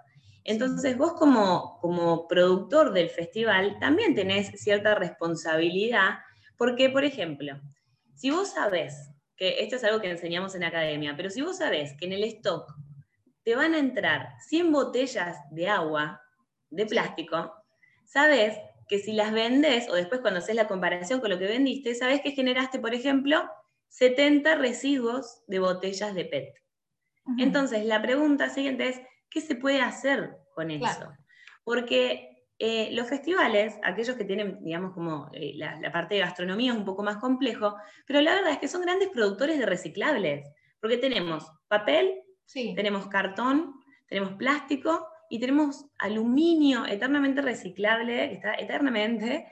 Entonces 0.44 0.96
vos 0.96 1.12
como, 1.14 1.78
como 1.80 2.26
productor 2.26 2.92
del 2.92 3.08
festival 3.08 3.78
también 3.78 4.14
tenés 4.14 4.48
cierta 4.60 4.94
responsabilidad, 4.94 6.18
porque, 6.62 6.90
por 6.90 7.04
ejemplo, 7.04 7.60
si 8.14 8.30
vos 8.30 8.52
sabés, 8.52 8.94
que 9.36 9.64
esto 9.64 9.74
es 9.74 9.82
algo 9.82 10.00
que 10.00 10.08
enseñamos 10.08 10.54
en 10.54 10.62
academia, 10.62 11.16
pero 11.16 11.28
si 11.28 11.42
vos 11.42 11.58
sabés 11.58 11.96
que 11.98 12.04
en 12.04 12.12
el 12.12 12.22
stock 12.22 12.72
te 13.42 13.56
van 13.56 13.74
a 13.74 13.80
entrar 13.80 14.28
100 14.46 14.70
botellas 14.70 15.38
de 15.50 15.66
agua 15.66 16.22
de 16.70 16.86
plástico, 16.86 17.52
sabés 18.04 18.60
que 18.86 19.00
si 19.00 19.12
las 19.12 19.32
vendes, 19.32 19.88
o 19.88 19.96
después 19.96 20.20
cuando 20.20 20.38
haces 20.38 20.54
la 20.54 20.68
comparación 20.68 21.18
con 21.18 21.30
lo 21.30 21.38
que 21.40 21.48
vendiste, 21.48 21.96
sabés 21.96 22.20
que 22.20 22.30
generaste, 22.30 22.78
por 22.78 22.94
ejemplo, 22.94 23.42
70 23.88 24.54
residuos 24.54 25.42
de 25.48 25.58
botellas 25.58 26.14
de 26.14 26.26
PET. 26.26 26.54
Entonces, 27.38 27.84
la 27.86 28.00
pregunta 28.00 28.50
siguiente 28.50 28.88
es, 28.88 29.00
¿qué 29.28 29.40
se 29.40 29.56
puede 29.56 29.80
hacer 29.80 30.36
con 30.54 30.70
eso? 30.70 31.12
Porque 31.64 32.31
eh, 32.64 32.90
los 32.92 33.08
festivales, 33.08 33.74
aquellos 33.82 34.14
que 34.14 34.24
tienen, 34.24 34.62
digamos, 34.62 34.94
como 34.94 35.28
eh, 35.32 35.54
la, 35.56 35.80
parte 35.90 36.14
de 36.14 36.20
gastronomía 36.20 36.70
es 36.70 36.78
un 36.78 36.84
poco 36.84 37.02
más 37.02 37.16
complejo, 37.16 37.74
pero 38.06 38.20
la 38.20 38.36
verdad 38.36 38.52
es 38.52 38.58
que 38.58 38.68
son 38.68 38.82
grandes 38.82 39.08
productores 39.08 39.58
de 39.58 39.66
reciclables, 39.66 40.48
porque 40.80 40.96
tenemos 40.96 41.50
papel, 41.66 42.20
tenemos 42.52 43.08
cartón, 43.08 43.74
tenemos 44.06 44.34
plástico 44.34 45.08
y 45.28 45.40
tenemos 45.40 45.86
aluminio 45.98 46.86
eternamente 46.86 47.42
reciclable, 47.42 48.28
que 48.28 48.34
está 48.34 48.54
eternamente, 48.54 49.48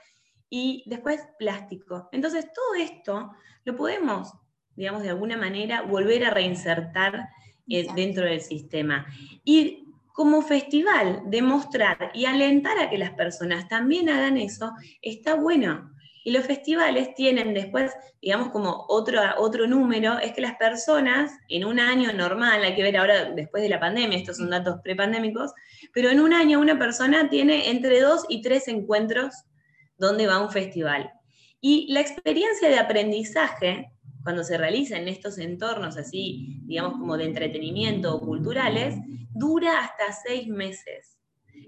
y 0.48 0.84
después 0.86 1.26
plástico. 1.36 2.08
Entonces, 2.12 2.46
todo 2.54 2.74
esto 2.80 3.32
lo 3.64 3.74
podemos, 3.74 4.32
digamos, 4.76 5.02
de 5.02 5.08
alguna 5.08 5.36
manera 5.36 5.82
volver 5.82 6.26
a 6.26 6.30
reinsertar 6.30 7.28
eh, 7.68 7.88
dentro 7.92 8.24
del 8.24 8.40
sistema. 8.40 9.04
Y 9.42 9.89
como 10.12 10.42
festival, 10.42 11.22
demostrar 11.26 12.10
y 12.14 12.24
alentar 12.24 12.78
a 12.78 12.90
que 12.90 12.98
las 12.98 13.12
personas 13.12 13.68
también 13.68 14.08
hagan 14.08 14.36
eso, 14.36 14.72
está 15.02 15.34
bueno. 15.34 15.90
Y 16.22 16.32
los 16.32 16.44
festivales 16.44 17.14
tienen 17.14 17.54
después, 17.54 17.92
digamos, 18.20 18.50
como 18.50 18.84
otro, 18.88 19.20
otro 19.38 19.66
número, 19.66 20.18
es 20.18 20.32
que 20.32 20.42
las 20.42 20.56
personas 20.56 21.32
en 21.48 21.64
un 21.64 21.80
año 21.80 22.12
normal, 22.12 22.62
hay 22.62 22.74
que 22.74 22.82
ver 22.82 22.96
ahora 22.98 23.30
después 23.30 23.62
de 23.62 23.70
la 23.70 23.80
pandemia, 23.80 24.18
estos 24.18 24.36
son 24.36 24.50
datos 24.50 24.80
prepandémicos, 24.84 25.52
pero 25.94 26.10
en 26.10 26.20
un 26.20 26.34
año 26.34 26.60
una 26.60 26.78
persona 26.78 27.30
tiene 27.30 27.70
entre 27.70 28.00
dos 28.00 28.26
y 28.28 28.42
tres 28.42 28.68
encuentros 28.68 29.34
donde 29.96 30.26
va 30.26 30.34
a 30.34 30.42
un 30.42 30.50
festival. 30.50 31.10
Y 31.62 31.90
la 31.92 32.00
experiencia 32.00 32.68
de 32.68 32.78
aprendizaje 32.78 33.92
cuando 34.22 34.44
se 34.44 34.58
realiza 34.58 34.96
en 34.96 35.08
estos 35.08 35.38
entornos 35.38 35.96
así, 35.96 36.60
digamos 36.64 36.94
como 36.94 37.16
de 37.16 37.24
entretenimiento 37.24 38.14
o 38.14 38.20
culturales, 38.20 38.96
dura 39.30 39.80
hasta 39.80 40.12
seis 40.12 40.48
meses. 40.48 41.18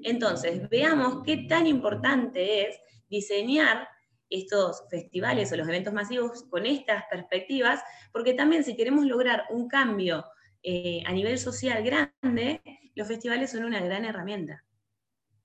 Entonces, 0.03 0.69
veamos 0.69 1.23
qué 1.25 1.47
tan 1.49 1.67
importante 1.67 2.69
es 2.69 2.79
diseñar 3.09 3.89
estos 4.31 4.85
festivales 4.91 5.53
o 5.53 5.57
los 5.57 5.69
eventos 5.69 5.93
masivos 5.93 6.45
con 6.45 6.67
estas 6.67 7.05
perspectivas, 7.11 7.83
porque 8.13 8.33
también 8.35 8.65
si 8.65 8.77
queremos 8.77 9.05
lograr 9.05 9.45
un 9.51 9.69
cambio 9.69 10.25
eh, 10.63 11.03
a 11.07 11.13
nivel 11.13 11.39
social 11.39 11.83
grande, 11.83 12.63
los 12.95 13.09
festivales 13.09 13.51
son 13.51 13.65
una 13.65 13.81
gran 13.81 14.05
herramienta. 14.05 14.65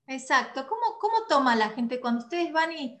Exacto. 0.06 0.66
¿Cómo, 0.66 0.98
¿Cómo 0.98 1.26
toma 1.28 1.54
la 1.54 1.70
gente 1.70 2.00
cuando 2.00 2.22
ustedes 2.24 2.52
van 2.52 2.72
y 2.72 2.98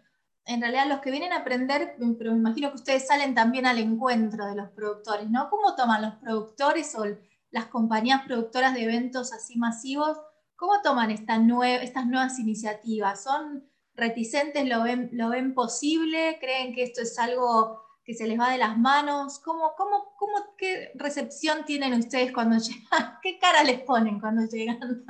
en 0.48 0.62
realidad 0.62 0.86
los 0.88 1.00
que 1.00 1.10
vienen 1.10 1.32
a 1.32 1.40
aprender, 1.40 1.96
pero 2.18 2.32
me 2.32 2.38
imagino 2.38 2.70
que 2.70 2.76
ustedes 2.76 3.06
salen 3.06 3.34
también 3.34 3.66
al 3.66 3.78
encuentro 3.78 4.46
de 4.46 4.56
los 4.56 4.70
productores, 4.70 5.28
¿no? 5.28 5.50
¿Cómo 5.50 5.76
toman 5.76 6.00
los 6.00 6.14
productores 6.14 6.94
o 6.94 7.04
las 7.50 7.66
compañías 7.66 8.22
productoras 8.22 8.72
de 8.72 8.84
eventos 8.84 9.34
así 9.34 9.58
masivos? 9.58 10.16
¿Cómo 10.56 10.80
toman 10.82 11.10
estas 11.10 11.40
nuevas 11.42 12.38
iniciativas? 12.38 13.22
¿Son 13.22 13.68
reticentes? 13.94 14.66
¿Lo 14.66 14.82
ven, 14.82 15.10
¿Lo 15.12 15.30
posible? 15.54 16.38
¿Creen 16.40 16.74
que 16.74 16.84
esto 16.84 17.02
es 17.02 17.18
algo 17.18 17.82
que 18.02 18.14
se 18.14 18.26
les 18.26 18.40
va 18.40 18.50
de 18.50 18.58
las 18.58 18.78
manos? 18.78 19.40
¿Cómo, 19.40 19.74
cómo, 19.76 20.14
cómo, 20.16 20.56
¿Qué 20.56 20.92
recepción 20.94 21.66
tienen 21.66 21.92
ustedes 21.92 22.32
cuando 22.32 22.56
llegan? 22.58 23.18
¿Qué 23.22 23.38
cara 23.38 23.62
les 23.64 23.80
ponen 23.82 24.18
cuando 24.18 24.46
llegan? 24.46 25.04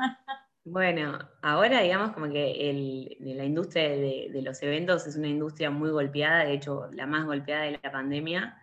Bueno, 0.71 1.19
ahora 1.41 1.81
digamos 1.81 2.13
como 2.13 2.31
que 2.31 3.17
la 3.21 3.45
industria 3.45 3.89
de, 3.89 4.41
los 4.43 4.63
eventos 4.63 5.07
es 5.07 5.17
una 5.17 5.29
industria 5.29 5.71
muy 5.71 5.89
golpeada, 5.89 6.45
de 6.45 6.53
hecho 6.53 6.91
la 6.93 7.07
más 7.07 7.25
golpeada 7.25 7.63
de 7.63 7.81
la 7.83 7.91
pandemia, 7.91 8.55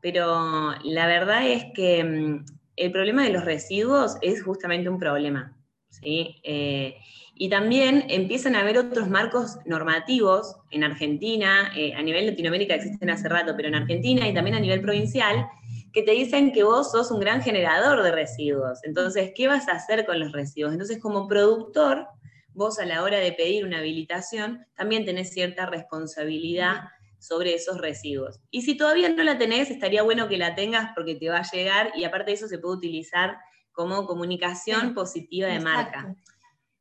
pero 0.00 0.72
la 0.82 1.06
verdad 1.06 1.46
es 1.46 1.66
que 1.72 2.02
mm, 2.02 2.44
el 2.74 2.90
problema 2.90 3.22
de 3.22 3.30
los 3.30 3.44
residuos 3.44 4.16
es 4.22 4.42
justamente 4.42 4.88
un 4.88 4.98
problema. 4.98 5.56
¿sí? 5.88 6.40
Eh, 6.42 6.96
y 7.36 7.48
también 7.48 8.06
empiezan 8.08 8.56
a 8.56 8.60
haber 8.60 8.78
otros 8.78 9.08
marcos 9.08 9.58
normativos 9.64 10.56
en 10.72 10.82
Argentina, 10.82 11.70
eh, 11.76 11.94
a 11.94 12.02
nivel 12.02 12.26
Latinoamérica 12.26 12.74
existen 12.74 13.10
hace 13.10 13.28
rato, 13.28 13.54
pero 13.56 13.68
en 13.68 13.76
Argentina 13.76 14.26
y 14.26 14.34
también 14.34 14.56
a 14.56 14.60
nivel 14.60 14.80
provincial, 14.80 15.46
que 15.92 16.02
te 16.02 16.12
dicen 16.12 16.52
que 16.52 16.64
vos 16.64 16.90
sos 16.90 17.10
un 17.10 17.20
gran 17.20 17.42
generador 17.42 18.02
de 18.02 18.12
residuos. 18.12 18.82
Entonces, 18.84 19.32
¿qué 19.34 19.46
vas 19.46 19.68
a 19.68 19.72
hacer 19.72 20.06
con 20.06 20.18
los 20.18 20.32
residuos? 20.32 20.72
Entonces, 20.72 20.98
como 21.00 21.28
productor, 21.28 22.06
vos 22.54 22.78
a 22.78 22.86
la 22.86 23.02
hora 23.02 23.18
de 23.18 23.32
pedir 23.32 23.64
una 23.64 23.78
habilitación, 23.78 24.66
también 24.74 25.04
tenés 25.04 25.32
cierta 25.32 25.66
responsabilidad 25.66 26.82
sobre 27.18 27.54
esos 27.54 27.78
residuos. 27.78 28.40
Y 28.50 28.62
si 28.62 28.76
todavía 28.76 29.08
no 29.08 29.22
la 29.22 29.38
tenés, 29.38 29.70
estaría 29.70 30.02
bueno 30.02 30.28
que 30.28 30.38
la 30.38 30.54
tengas 30.54 30.90
porque 30.94 31.14
te 31.14 31.28
va 31.28 31.38
a 31.38 31.50
llegar 31.50 31.92
y 31.94 32.04
aparte 32.04 32.32
de 32.32 32.34
eso 32.36 32.48
se 32.48 32.58
puede 32.58 32.76
utilizar 32.76 33.36
como 33.70 34.06
comunicación 34.06 34.92
positiva 34.94 35.48
de 35.48 35.60
marca. 35.60 36.14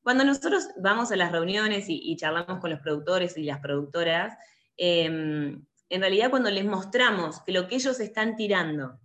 Cuando 0.02 0.24
nosotros 0.24 0.70
vamos 0.82 1.12
a 1.12 1.16
las 1.16 1.32
reuniones 1.32 1.88
y, 1.90 2.02
y 2.04 2.16
charlamos 2.16 2.60
con 2.60 2.72
los 2.72 2.80
productores 2.80 3.38
y 3.38 3.44
las 3.44 3.60
productoras, 3.60 4.36
em, 4.78 5.64
en 5.92 6.00
realidad 6.00 6.30
cuando 6.30 6.50
les 6.50 6.64
mostramos 6.64 7.42
que 7.42 7.52
lo 7.52 7.68
que 7.68 7.76
ellos 7.76 8.00
están 8.00 8.38
tirando, 8.38 8.98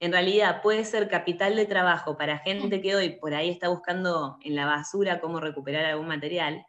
en 0.00 0.10
realidad 0.10 0.62
puede 0.62 0.86
ser 0.86 1.06
capital 1.06 1.54
de 1.54 1.66
trabajo 1.66 2.16
para 2.16 2.38
gente 2.38 2.80
que 2.80 2.96
hoy 2.96 3.10
por 3.10 3.34
ahí 3.34 3.50
está 3.50 3.68
buscando 3.68 4.38
en 4.42 4.56
la 4.56 4.64
basura 4.64 5.20
cómo 5.20 5.38
recuperar 5.38 5.84
algún 5.84 6.08
material, 6.08 6.64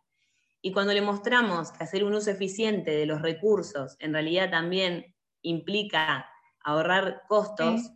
y 0.62 0.74
cuando 0.74 0.94
le 0.94 1.02
mostramos 1.02 1.72
que 1.72 1.86
hacer 1.86 2.04
un 2.04 2.14
uso 2.14 2.32
eficiente 2.32 2.92
de 2.92 3.06
los 3.06 3.22
recursos 3.22 3.96
en 4.00 4.12
realidad 4.12 4.52
también 4.52 5.16
implica 5.42 6.30
ahorrar 6.60 7.22
costos, 7.30 7.92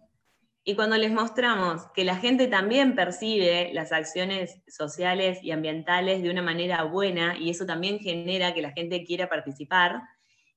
y 0.63 0.75
cuando 0.75 0.95
les 0.95 1.11
mostramos 1.11 1.87
que 1.93 2.05
la 2.05 2.15
gente 2.15 2.47
también 2.47 2.95
percibe 2.95 3.71
las 3.73 3.91
acciones 3.91 4.61
sociales 4.67 5.39
y 5.43 5.51
ambientales 5.51 6.23
de 6.23 6.29
una 6.29 6.41
manera 6.41 6.83
buena, 6.83 7.37
y 7.37 7.49
eso 7.49 7.65
también 7.65 7.99
genera 7.99 8.53
que 8.53 8.61
la 8.61 8.71
gente 8.71 9.03
quiera 9.03 9.27
participar, 9.27 10.01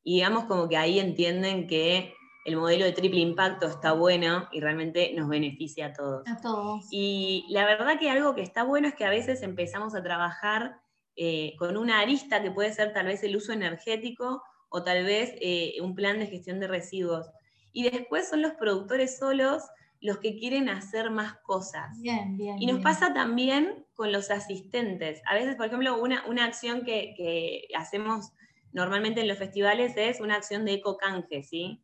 y 0.03 0.17
digamos 0.17 0.45
como 0.45 0.69
que 0.69 0.77
ahí 0.77 0.99
entienden 0.99 1.67
que 1.67 2.15
el 2.45 2.57
modelo 2.57 2.85
de 2.85 2.93
triple 2.93 3.21
impacto 3.21 3.67
está 3.67 3.93
bueno 3.93 4.49
y 4.51 4.61
realmente 4.61 5.13
nos 5.15 5.29
beneficia 5.29 5.87
a 5.87 5.93
todos. 5.93 6.23
A 6.27 6.41
todos. 6.41 6.87
Y 6.91 7.45
la 7.51 7.67
verdad 7.67 7.99
que 7.99 8.11
algo 8.11 8.35
que 8.35 8.43
está 8.43 8.65
bueno 8.65 8.89
es 8.89 8.95
que 8.95 9.05
a 9.05 9.11
veces 9.11 9.43
empezamos 9.43 9.95
a 9.95 10.03
trabajar 10.03 10.81
eh, 11.17 11.55
con 11.59 11.77
una 11.77 12.01
arista 12.01 12.43
que 12.43 12.51
puede 12.51 12.73
ser 12.73 12.95
tal 12.95 13.07
vez 13.07 13.23
el 13.23 13.37
uso 13.37 13.53
energético 13.53 14.43
o 14.71 14.83
tal 14.83 15.05
vez 15.05 15.35
eh, 15.41 15.75
un 15.83 15.95
plan 15.95 16.19
de 16.19 16.27
gestión 16.27 16.61
de 16.61 16.69
residuos. 16.69 17.29
Y 17.73 17.89
después 17.89 18.29
son 18.29 18.43
los 18.43 18.53
productores 18.53 19.19
solos 19.19 19.63
los 20.01 20.19
que 20.19 20.39
quieren 20.39 20.69
hacer 20.69 21.11
más 21.11 21.35
cosas. 21.43 22.01
Bien, 22.01 22.37
bien. 22.37 22.57
Y 22.59 22.67
nos 22.67 22.81
pasa 22.81 23.13
también 23.13 23.85
con 23.95 24.13
los 24.13 24.31
asistentes. 24.31 25.21
A 25.27 25.35
veces, 25.35 25.57
por 25.57 25.67
ejemplo, 25.67 26.01
una, 26.01 26.25
una 26.27 26.47
acción 26.47 26.85
que, 26.85 27.13
que, 27.17 27.69
hacemos 27.77 28.33
normalmente 28.73 29.21
en 29.21 29.29
los 29.29 29.39
festivales 29.39 29.95
es 29.97 30.21
una 30.21 30.37
acción 30.37 30.65
de 30.65 30.75
eco-canje, 30.75 31.43
¿sí? 31.43 31.83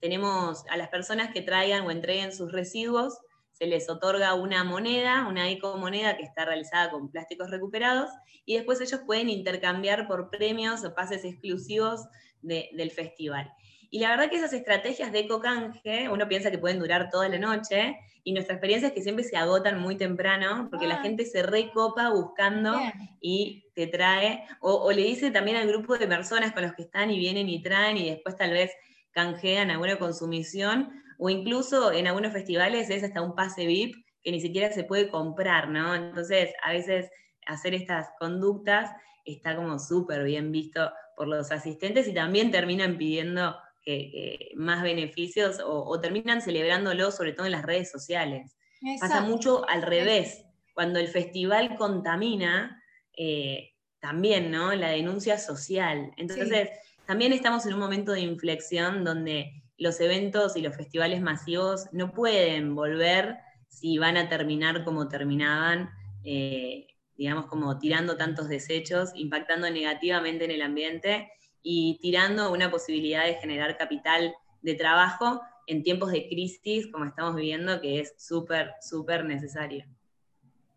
Tenemos 0.00 0.64
a 0.68 0.76
las 0.76 0.88
personas 0.88 1.32
que 1.32 1.42
traigan 1.42 1.86
o 1.86 1.90
entreguen 1.90 2.32
sus 2.32 2.52
residuos, 2.52 3.18
se 3.52 3.66
les 3.66 3.88
otorga 3.88 4.34
una 4.34 4.64
moneda, 4.64 5.26
una 5.26 5.48
ecomoneda 5.50 6.16
que 6.16 6.24
está 6.24 6.44
realizada 6.44 6.90
con 6.90 7.10
plásticos 7.10 7.50
recuperados, 7.50 8.10
y 8.44 8.56
después 8.56 8.80
ellos 8.80 9.00
pueden 9.06 9.30
intercambiar 9.30 10.06
por 10.06 10.28
premios 10.28 10.84
o 10.84 10.94
pases 10.94 11.24
exclusivos 11.24 12.02
de, 12.42 12.68
del 12.74 12.90
festival. 12.90 13.50
Y 13.90 14.00
la 14.00 14.10
verdad 14.10 14.30
que 14.30 14.36
esas 14.36 14.52
estrategias 14.52 15.12
de 15.12 15.20
eco-canje, 15.20 16.08
uno 16.08 16.28
piensa 16.28 16.50
que 16.50 16.58
pueden 16.58 16.78
durar 16.78 17.08
toda 17.10 17.28
la 17.28 17.38
noche, 17.38 17.96
y 18.24 18.32
nuestra 18.32 18.54
experiencia 18.56 18.88
es 18.88 18.94
que 18.94 19.02
siempre 19.02 19.24
se 19.24 19.36
agotan 19.36 19.80
muy 19.80 19.96
temprano, 19.96 20.66
porque 20.70 20.86
la 20.88 20.96
Ah. 20.96 21.02
gente 21.02 21.24
se 21.24 21.42
recopa 21.44 22.10
buscando 22.10 22.76
Bien. 22.78 22.92
y 23.20 23.64
te 23.74 23.86
trae, 23.86 24.44
o, 24.60 24.72
o 24.74 24.90
le 24.92 25.02
dice 25.02 25.30
también 25.30 25.56
al 25.56 25.68
grupo 25.68 25.96
de 25.96 26.08
personas 26.08 26.52
con 26.52 26.62
los 26.64 26.72
que 26.74 26.82
están 26.82 27.10
y 27.10 27.18
vienen 27.18 27.48
y 27.48 27.62
traen, 27.62 27.96
y 27.96 28.10
después 28.10 28.36
tal 28.36 28.50
vez 28.50 28.72
canjean 29.12 29.70
alguna 29.70 29.96
consumición, 29.98 30.90
o 31.18 31.30
incluso 31.30 31.92
en 31.92 32.06
algunos 32.08 32.32
festivales 32.32 32.90
es 32.90 33.02
hasta 33.04 33.22
un 33.22 33.34
pase 33.34 33.64
VIP 33.66 33.94
que 34.22 34.32
ni 34.32 34.40
siquiera 34.40 34.72
se 34.72 34.82
puede 34.84 35.08
comprar, 35.08 35.68
¿no? 35.68 35.94
Entonces, 35.94 36.50
a 36.64 36.72
veces 36.72 37.08
hacer 37.46 37.74
estas 37.74 38.08
conductas 38.18 38.90
está 39.24 39.54
como 39.56 39.78
súper 39.78 40.24
bien 40.24 40.50
visto 40.50 40.90
por 41.16 41.28
los 41.28 41.52
asistentes 41.52 42.08
y 42.08 42.12
también 42.14 42.50
terminan 42.50 42.98
pidiendo 42.98 43.56
que, 43.86 44.10
que 44.10 44.50
más 44.56 44.82
beneficios 44.82 45.60
o, 45.60 45.84
o 45.84 46.00
terminan 46.00 46.42
celebrándolo, 46.42 47.10
sobre 47.12 47.32
todo 47.32 47.46
en 47.46 47.52
las 47.52 47.64
redes 47.64 47.90
sociales. 47.90 48.56
Pasa 49.00 49.22
mucho 49.22 49.66
al 49.68 49.82
revés. 49.82 50.44
Cuando 50.74 50.98
el 50.98 51.08
festival 51.08 51.76
contamina, 51.76 52.82
eh, 53.16 53.72
también, 54.00 54.50
¿no? 54.50 54.74
La 54.74 54.90
denuncia 54.90 55.38
social. 55.38 56.12
Entonces, 56.16 56.68
también 57.06 57.32
estamos 57.32 57.64
en 57.66 57.74
un 57.74 57.80
momento 57.80 58.12
de 58.12 58.20
inflexión 58.20 59.04
donde 59.04 59.62
los 59.78 60.00
eventos 60.00 60.56
y 60.56 60.62
los 60.62 60.76
festivales 60.76 61.20
masivos 61.22 61.86
no 61.92 62.12
pueden 62.12 62.74
volver 62.74 63.38
si 63.68 63.98
van 63.98 64.16
a 64.16 64.28
terminar 64.28 64.84
como 64.84 65.08
terminaban, 65.08 65.90
eh, 66.24 66.86
digamos, 67.16 67.46
como 67.46 67.78
tirando 67.78 68.16
tantos 68.16 68.48
desechos, 68.48 69.10
impactando 69.14 69.70
negativamente 69.70 70.44
en 70.44 70.50
el 70.50 70.62
ambiente 70.62 71.30
y 71.68 71.98
tirando 72.00 72.52
una 72.52 72.70
posibilidad 72.70 73.24
de 73.24 73.34
generar 73.34 73.76
capital 73.76 74.32
de 74.62 74.74
trabajo 74.74 75.40
en 75.66 75.82
tiempos 75.82 76.12
de 76.12 76.28
crisis 76.28 76.86
como 76.92 77.06
estamos 77.06 77.34
viviendo, 77.34 77.80
que 77.80 77.98
es 77.98 78.14
súper, 78.16 78.74
súper 78.80 79.24
necesario. 79.24 79.84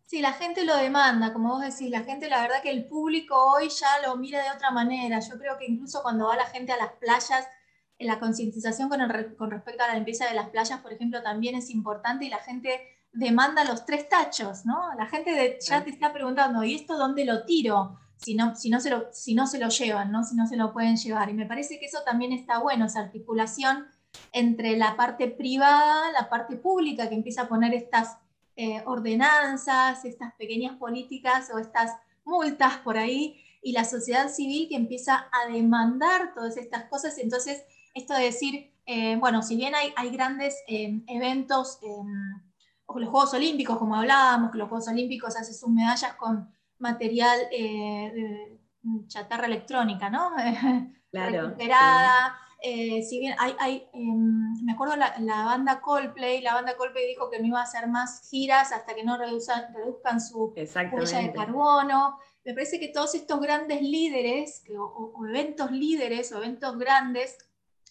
Sí, 0.06 0.20
la 0.20 0.32
gente 0.32 0.64
lo 0.64 0.76
demanda, 0.76 1.32
como 1.32 1.50
vos 1.50 1.60
decís, 1.62 1.88
la 1.90 2.00
gente, 2.02 2.28
la 2.28 2.42
verdad 2.42 2.60
que 2.60 2.72
el 2.72 2.86
público 2.86 3.36
hoy 3.52 3.68
ya 3.68 3.86
lo 4.04 4.16
mira 4.16 4.42
de 4.42 4.50
otra 4.50 4.72
manera. 4.72 5.20
Yo 5.20 5.38
creo 5.38 5.56
que 5.56 5.66
incluso 5.66 6.02
cuando 6.02 6.26
va 6.26 6.34
la 6.34 6.46
gente 6.46 6.72
a 6.72 6.76
las 6.76 6.90
playas, 6.94 7.46
la 8.00 8.18
concientización 8.18 8.88
con, 8.88 9.00
el- 9.00 9.36
con 9.36 9.52
respecto 9.52 9.84
a 9.84 9.88
la 9.88 9.94
limpieza 9.94 10.26
de 10.26 10.34
las 10.34 10.48
playas, 10.48 10.80
por 10.80 10.92
ejemplo, 10.92 11.22
también 11.22 11.54
es 11.54 11.70
importante 11.70 12.24
y 12.24 12.30
la 12.30 12.38
gente 12.38 12.80
demanda 13.12 13.62
los 13.64 13.86
tres 13.86 14.08
tachos, 14.08 14.66
¿no? 14.66 14.92
La 14.98 15.06
gente 15.06 15.30
de- 15.32 15.58
ya 15.60 15.84
te 15.84 15.90
está 15.90 16.12
preguntando, 16.12 16.64
¿y 16.64 16.74
esto 16.74 16.96
dónde 16.98 17.24
lo 17.24 17.44
tiro? 17.44 18.00
Si 18.22 18.34
no, 18.34 18.54
si, 18.54 18.68
no 18.68 18.80
se 18.80 18.90
lo, 18.90 19.08
si 19.12 19.34
no 19.34 19.46
se 19.46 19.58
lo 19.58 19.68
llevan, 19.68 20.12
¿no? 20.12 20.24
Si 20.24 20.36
no 20.36 20.46
se 20.46 20.56
lo 20.56 20.72
pueden 20.72 20.96
llevar. 20.96 21.30
Y 21.30 21.34
me 21.34 21.46
parece 21.46 21.78
que 21.78 21.86
eso 21.86 22.00
también 22.04 22.32
está 22.32 22.58
bueno, 22.58 22.84
esa 22.84 23.00
articulación 23.00 23.86
entre 24.32 24.76
la 24.76 24.96
parte 24.96 25.28
privada, 25.28 26.12
la 26.12 26.28
parte 26.28 26.56
pública, 26.56 27.08
que 27.08 27.14
empieza 27.14 27.42
a 27.42 27.48
poner 27.48 27.72
estas 27.72 28.18
eh, 28.56 28.82
ordenanzas, 28.84 30.04
estas 30.04 30.34
pequeñas 30.34 30.76
políticas 30.76 31.50
o 31.54 31.58
estas 31.58 31.92
multas 32.24 32.76
por 32.78 32.98
ahí, 32.98 33.40
y 33.62 33.72
la 33.72 33.84
sociedad 33.84 34.28
civil 34.28 34.68
que 34.68 34.76
empieza 34.76 35.28
a 35.32 35.50
demandar 35.50 36.34
todas 36.34 36.56
estas 36.56 36.84
cosas. 36.84 37.18
Entonces, 37.18 37.64
esto 37.94 38.14
de 38.14 38.24
decir, 38.24 38.72
eh, 38.86 39.16
bueno, 39.16 39.42
si 39.42 39.56
bien 39.56 39.74
hay, 39.74 39.92
hay 39.96 40.10
grandes 40.10 40.56
eh, 40.66 41.02
eventos, 41.06 41.78
o 42.86 42.98
los 42.98 43.08
Juegos 43.08 43.32
Olímpicos, 43.34 43.78
como 43.78 43.94
hablábamos, 43.96 44.50
que 44.50 44.58
los 44.58 44.68
Juegos 44.68 44.88
Olímpicos 44.88 45.36
hacen 45.36 45.54
sus 45.54 45.70
medallas 45.70 46.14
con 46.14 46.50
material 46.80 47.38
eh, 47.52 48.12
de 48.14 49.06
chatarra 49.06 49.46
electrónica, 49.46 50.10
¿no? 50.10 50.32
Claro. 51.10 51.48
recuperada. 51.48 52.38
Eh, 52.62 53.02
si 53.02 53.18
bien 53.18 53.34
hay, 53.38 53.52
hay 53.58 53.88
em, 53.92 54.64
me 54.64 54.72
acuerdo 54.72 54.94
la, 54.94 55.14
la, 55.18 55.44
banda 55.44 55.80
Coldplay, 55.80 56.40
la 56.42 56.54
banda 56.54 56.76
Coldplay 56.76 57.06
dijo 57.06 57.30
que 57.30 57.40
no 57.40 57.46
iba 57.46 57.58
a 57.58 57.64
hacer 57.64 57.88
más 57.88 58.28
giras 58.30 58.70
hasta 58.70 58.94
que 58.94 59.02
no 59.02 59.16
reduzcan, 59.16 59.74
reduzcan 59.74 60.20
su 60.20 60.52
huella 60.54 61.18
de 61.18 61.32
carbono. 61.32 62.18
Me 62.44 62.54
parece 62.54 62.78
que 62.78 62.88
todos 62.88 63.14
estos 63.14 63.40
grandes 63.40 63.82
líderes 63.82 64.62
o, 64.78 65.26
eventos 65.26 65.72
líderes 65.72 66.30
o 66.32 66.36
eventos 66.36 66.78
grandes 66.78 67.38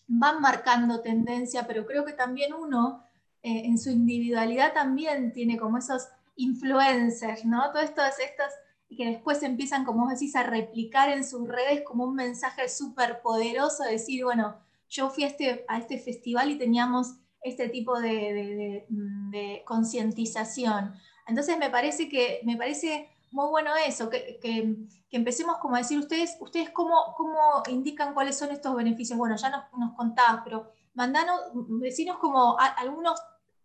van 0.08 0.40
marcando 0.40 1.02
tendencia, 1.02 1.68
pero 1.68 1.86
creo 1.86 2.06
que 2.06 2.14
también 2.14 2.54
uno 2.54 3.04
eh, 3.42 3.64
en 3.66 3.78
su 3.78 3.90
individualidad 3.90 4.74
también 4.74 5.34
tiene 5.34 5.58
como 5.58 5.78
esos 5.78 6.08
influencers, 6.36 7.44
¿no? 7.44 7.72
Todas 7.72 7.90
estas, 7.90 8.20
estas 8.20 8.54
y 8.90 8.98
que 8.98 9.06
después 9.06 9.42
empiezan, 9.44 9.86
como 9.86 10.06
vos 10.06 10.14
decís, 10.14 10.36
a 10.36 10.44
replicar 10.44 11.10
en 11.10 11.24
sus 11.24 11.48
redes 11.48 11.84
como 11.86 12.06
un 12.06 12.16
mensaje 12.16 12.68
súper 12.68 13.22
poderoso, 13.22 13.84
decir, 13.84 14.24
bueno, 14.26 14.58
yo 14.90 15.10
fui 15.12 15.24
a 15.24 15.28
este, 15.28 15.64
a 15.68 15.78
este 15.78 16.00
festival 16.00 16.50
y 16.50 16.58
teníamos 16.58 17.16
este 17.44 17.70
tipo 17.70 18.00
de, 18.00 18.86
de 18.90 19.64
concientización. 19.66 20.94
Entonces 21.28 21.58
me 21.60 21.70
parece 21.70 22.10
que 22.10 22.42
me 22.44 22.58
parece 22.58 23.10
muy 23.32 23.48
bueno 23.50 23.72
eso, 23.86 24.10
que, 24.10 24.40
que, 24.42 24.76
empecemos 25.12 25.58
como 25.58 25.76
a 25.76 25.80
decir, 25.80 26.00
ustedes, 26.00 26.38
ustedes 26.40 26.70
cómo, 26.72 27.14
cómo 27.16 27.38
indican 27.70 28.14
cuáles 28.14 28.38
son 28.38 28.52
estos 28.52 28.76
beneficios. 28.76 29.18
Bueno, 29.18 29.36
ya 29.36 29.50
nos, 29.50 29.94
contabas, 29.96 30.42
pero 30.44 30.72
mandanos, 30.94 31.40
decinos 31.82 32.18
como 32.18 32.58
algunos 32.60 33.22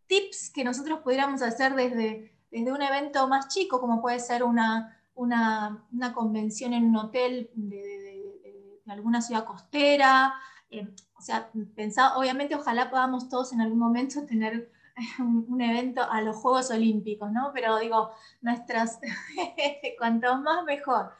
tips 0.06 0.50
que 0.50 0.64
nosotros 0.64 1.00
pudiéramos 1.00 1.42
hacer 1.42 1.74
desde, 1.74 2.32
desde 2.50 2.72
un 2.72 2.82
evento 2.82 3.26
más 3.28 3.48
chico, 3.48 3.80
como 3.80 4.02
puede 4.02 4.20
ser 4.20 4.42
una, 4.42 4.93
una, 5.14 5.84
una, 5.92 6.12
convención 6.12 6.72
en 6.72 6.84
un 6.84 6.96
hotel 6.96 7.50
de, 7.54 7.76
de, 7.76 7.82
de, 8.42 8.80
de 8.84 8.92
alguna 8.92 9.20
ciudad 9.22 9.44
costera. 9.44 10.34
Eh, 10.70 10.88
o 11.16 11.20
sea, 11.20 11.50
pensaba, 11.74 12.16
obviamente, 12.18 12.54
ojalá 12.54 12.90
podamos 12.90 13.28
todos 13.28 13.52
en 13.52 13.60
algún 13.60 13.78
momento 13.78 14.24
tener 14.26 14.70
un, 15.18 15.46
un, 15.48 15.60
evento 15.60 16.02
a 16.02 16.20
los 16.20 16.36
Juegos 16.36 16.70
Olímpicos, 16.70 17.30
¿no? 17.32 17.50
Pero 17.52 17.78
digo, 17.78 18.12
nuestras, 18.40 19.00
cuanto 19.98 20.36
más 20.38 20.64
mejor. 20.64 21.12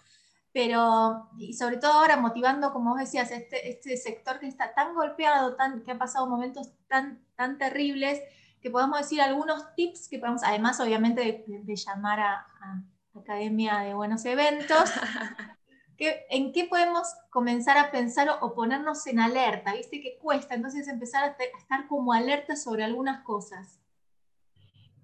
Pero, 0.53 1.29
y 1.37 1.55
sobre 1.55 1.79
todo 1.79 1.95
ahora 1.95 2.17
motivando, 2.17 2.73
como 2.73 2.91
vos 2.91 3.01
decías, 3.01 3.31
este, 3.33 3.71
este 3.71 3.97
sector 3.97 4.39
que 4.39 4.47
está 4.47 4.73
tan 4.73 4.95
golpeado, 4.95 5.57
tan, 5.57 5.83
que 5.83 5.91
ha 5.91 5.99
pasado 5.99 6.29
momentos 6.29 6.71
tan, 6.87 7.25
tan 7.35 7.59
terribles, 7.59 8.21
que 8.63 8.71
podamos 8.71 8.99
decir 9.01 9.21
algunos 9.21 9.75
tips 9.75 10.09
que 10.09 10.21
podemos, 10.21 10.45
además 10.45 10.79
obviamente 10.79 11.21
de, 11.21 11.61
de 11.65 11.77
llamar 11.77 12.21
a, 12.21 12.47
a 12.61 12.83
Academia 13.15 13.79
de 13.81 13.95
Buenos 13.95 14.25
Eventos. 14.25 14.91
¿Qué, 15.97 16.25
¿En 16.31 16.53
qué 16.53 16.65
podemos 16.65 17.07
comenzar 17.31 17.79
a 17.79 17.93
pensar 17.93 18.29
o, 18.29 18.45
o, 18.45 18.55
ponernos 18.55 19.07
en 19.07 19.21
alerta? 19.21 19.75
¿Viste 19.75 20.01
que 20.01 20.19
cuesta? 20.19 20.55
Entonces 20.55 20.89
empezar 20.89 21.23
a, 21.23 21.37
te, 21.37 21.45
a, 21.45 21.59
estar 21.59 21.87
como 21.87 22.13
alerta 22.13 22.57
sobre 22.57 22.83
algunas 22.83 23.23
cosas. 23.23 23.81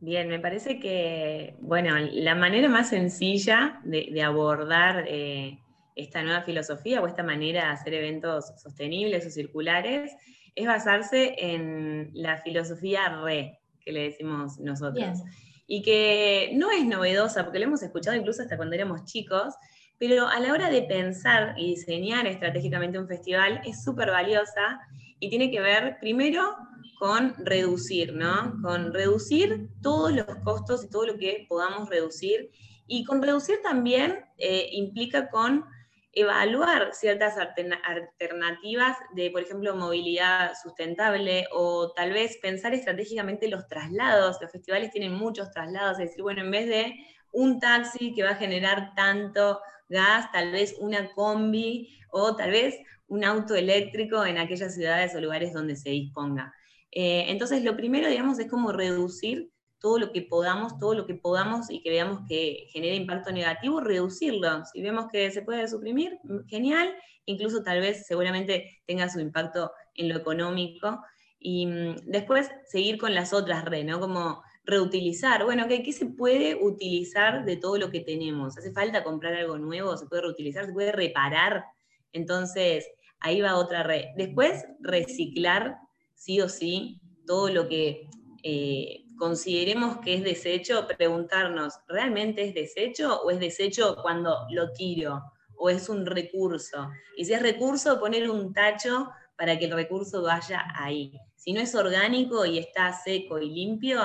Bien, 0.01 0.29
me 0.29 0.41
parece 0.41 0.81
que, 0.81 1.57
bueno, 1.61 1.97
la 1.99 2.35
manera 2.35 2.69
más 2.69 2.89
sencilla 2.89 3.81
de, 3.85 4.09
de 4.11 4.23
abordar 4.23 5.05
eh, 5.07 5.61
esta 5.95 6.23
nueva 6.23 6.43
filosofía 6.43 7.01
o 7.01 7.07
esta 7.07 7.23
manera 7.23 7.67
de 7.67 7.71
hacer 7.71 7.95
eventos 7.95 8.47
sostenibles 8.61 9.27
o 9.27 9.31
circulares 9.31 10.17
es 10.57 10.67
basarse 10.67 11.37
en 11.39 12.11
la 12.15 12.39
filosofía 12.39 13.09
RE, 13.23 13.61
que 13.81 13.93
le 13.93 14.03
decimos 14.05 14.59
nosotros. 14.59 15.23
Y 15.73 15.83
que 15.83 16.51
no 16.55 16.73
es 16.73 16.85
novedosa, 16.85 17.45
porque 17.45 17.61
lo 17.61 17.67
hemos 17.67 17.83
escuchado 17.85 18.17
incluso 18.17 18.43
hasta 18.43 18.57
cuando 18.57 18.75
éramos 18.75 19.05
chicos, 19.05 19.55
pero 19.99 20.27
a 20.27 20.41
la 20.41 20.53
hora 20.53 20.69
de 20.69 20.83
pensar 20.83 21.55
y 21.57 21.77
diseñar 21.77 22.27
estratégicamente 22.27 22.99
un 22.99 23.07
festival 23.07 23.61
es 23.65 23.85
súper 23.85 24.11
valiosa 24.11 24.81
y 25.21 25.31
tiene 25.31 25.49
que 25.53 25.61
ver 25.61 25.99
primero 26.01 26.57
con 26.99 27.35
reducir, 27.47 28.15
¿no? 28.15 28.61
Con 28.63 28.93
reducir 28.93 29.69
todos 29.81 30.13
los 30.13 30.27
costos 30.43 30.83
y 30.83 30.91
todo 30.91 31.07
lo 31.07 31.19
que 31.19 31.47
podamos 31.49 31.89
reducir. 31.89 32.51
Y 32.89 33.05
con 33.05 33.23
reducir 33.23 33.61
también 33.63 34.25
eh, 34.39 34.71
implica 34.73 35.31
con 35.31 35.65
evaluar 36.13 36.93
ciertas 36.93 37.37
alternativas 37.39 38.97
de, 39.15 39.31
por 39.31 39.43
ejemplo, 39.43 39.77
movilidad 39.77 40.53
sustentable 40.61 41.47
o 41.53 41.93
tal 41.93 42.13
vez 42.13 42.39
pensar 42.39 42.75
estratégicamente 42.75 43.49
los 43.49 43.67
traslados. 43.69 44.39
Los 44.41 44.51
festivales 44.51 44.91
tienen 44.91 45.15
muchos 45.15 45.51
traslados, 45.51 45.99
es 45.99 46.09
decir, 46.09 46.23
bueno, 46.23 46.43
en 46.43 46.51
vez 46.51 46.67
de 46.67 46.95
un 47.33 47.61
taxi 47.61 48.13
que 48.13 48.25
va 48.25 48.31
a 48.31 48.37
generar 48.37 48.93
tanto 48.97 49.61
gas, 49.89 50.31
tal 50.33 50.53
vez 50.53 50.77
una 50.81 51.13
combi 51.13 51.97
o 52.11 52.35
tal 52.35 52.51
vez 52.51 52.77
un 53.07 53.25
auto 53.25 53.55
eléctrico 53.55 54.25
en 54.25 54.39
aquellas 54.39 54.75
ciudades 54.75 55.15
o 55.15 55.21
lugares 55.21 55.53
donde 55.53 55.77
se 55.77 55.91
disponga. 55.91 56.53
Eh, 56.93 57.27
entonces, 57.29 57.63
lo 57.63 57.77
primero, 57.77 58.09
digamos, 58.09 58.39
es 58.39 58.49
como 58.49 58.73
reducir 58.73 59.50
todo 59.81 59.99
lo 59.99 60.13
que 60.13 60.23
podamos, 60.23 60.79
todo 60.79 60.95
lo 60.95 61.07
que 61.07 61.15
podamos 61.15 61.71
y 61.71 61.83
que 61.83 61.91
veamos 61.91 62.21
que 62.29 62.69
genera 62.71 62.95
impacto 62.95 63.33
negativo, 63.33 63.81
reducirlo. 63.81 64.65
Si 64.67 64.83
vemos 64.83 65.07
que 65.11 65.31
se 65.31 65.43
puede 65.43 65.67
suprimir, 65.69 66.19
genial, 66.47 66.95
incluso 67.25 67.63
tal 67.63 67.81
vez 67.81 68.07
seguramente 68.07 68.83
tenga 68.87 69.09
su 69.09 69.21
impacto 69.21 69.73
en 69.95 70.09
lo 70.09 70.17
económico. 70.17 71.01
Y 71.39 71.67
mm, 71.67 71.97
después 72.05 72.51
seguir 72.67 72.99
con 72.99 73.15
las 73.15 73.33
otras 73.33 73.65
redes, 73.65 73.87
¿no? 73.87 74.01
Como 74.01 74.43
reutilizar. 74.65 75.45
Bueno, 75.45 75.67
¿qué, 75.67 75.83
¿qué 75.83 75.93
se 75.93 76.07
puede 76.07 76.55
utilizar 76.55 77.45
de 77.47 77.57
todo 77.57 77.79
lo 77.79 77.91
que 77.91 78.01
tenemos? 78.01 78.59
¿Hace 78.59 78.73
falta 78.73 79.03
comprar 79.03 79.35
algo 79.35 79.59
nuevo? 79.59 79.97
¿Se 79.97 80.07
puede 80.07 80.23
reutilizar? 80.23 80.67
¿Se 80.67 80.73
puede 80.73 80.93
reparar? 80.93 81.65
Entonces, 82.13 82.87
ahí 83.21 83.41
va 83.41 83.57
otra 83.57 83.83
red. 83.83 84.05
Después, 84.17 84.65
reciclar 84.81 85.77
sí 86.15 86.41
o 86.43 86.49
sí 86.51 87.01
todo 87.27 87.49
lo 87.49 87.69
que 87.69 88.09
eh, 88.43 89.05
consideremos 89.21 89.99
que 89.99 90.15
es 90.15 90.25
desecho, 90.25 90.89
preguntarnos, 90.97 91.75
¿realmente 91.87 92.43
es 92.43 92.55
desecho 92.55 93.21
o 93.21 93.31
es 93.31 93.39
desecho 93.39 93.97
cuando 94.01 94.47
lo 94.49 94.73
tiro? 94.73 95.23
¿O 95.57 95.69
es 95.69 95.91
un 95.91 96.07
recurso? 96.07 96.89
Y 97.19 97.27
si 97.27 97.35
es 97.35 97.43
recurso, 97.43 98.01
poner 98.01 98.31
un 98.31 98.55
tacho 98.55 99.11
para 99.37 99.59
que 99.59 99.67
el 99.67 99.73
recurso 99.73 100.23
vaya 100.23 100.65
ahí. 100.75 101.13
Si 101.37 101.53
no 101.53 101.61
es 101.61 101.75
orgánico 101.75 102.47
y 102.47 102.59
está 102.59 102.95
seco 102.95 103.39
y 103.39 103.51
limpio, 103.51 104.01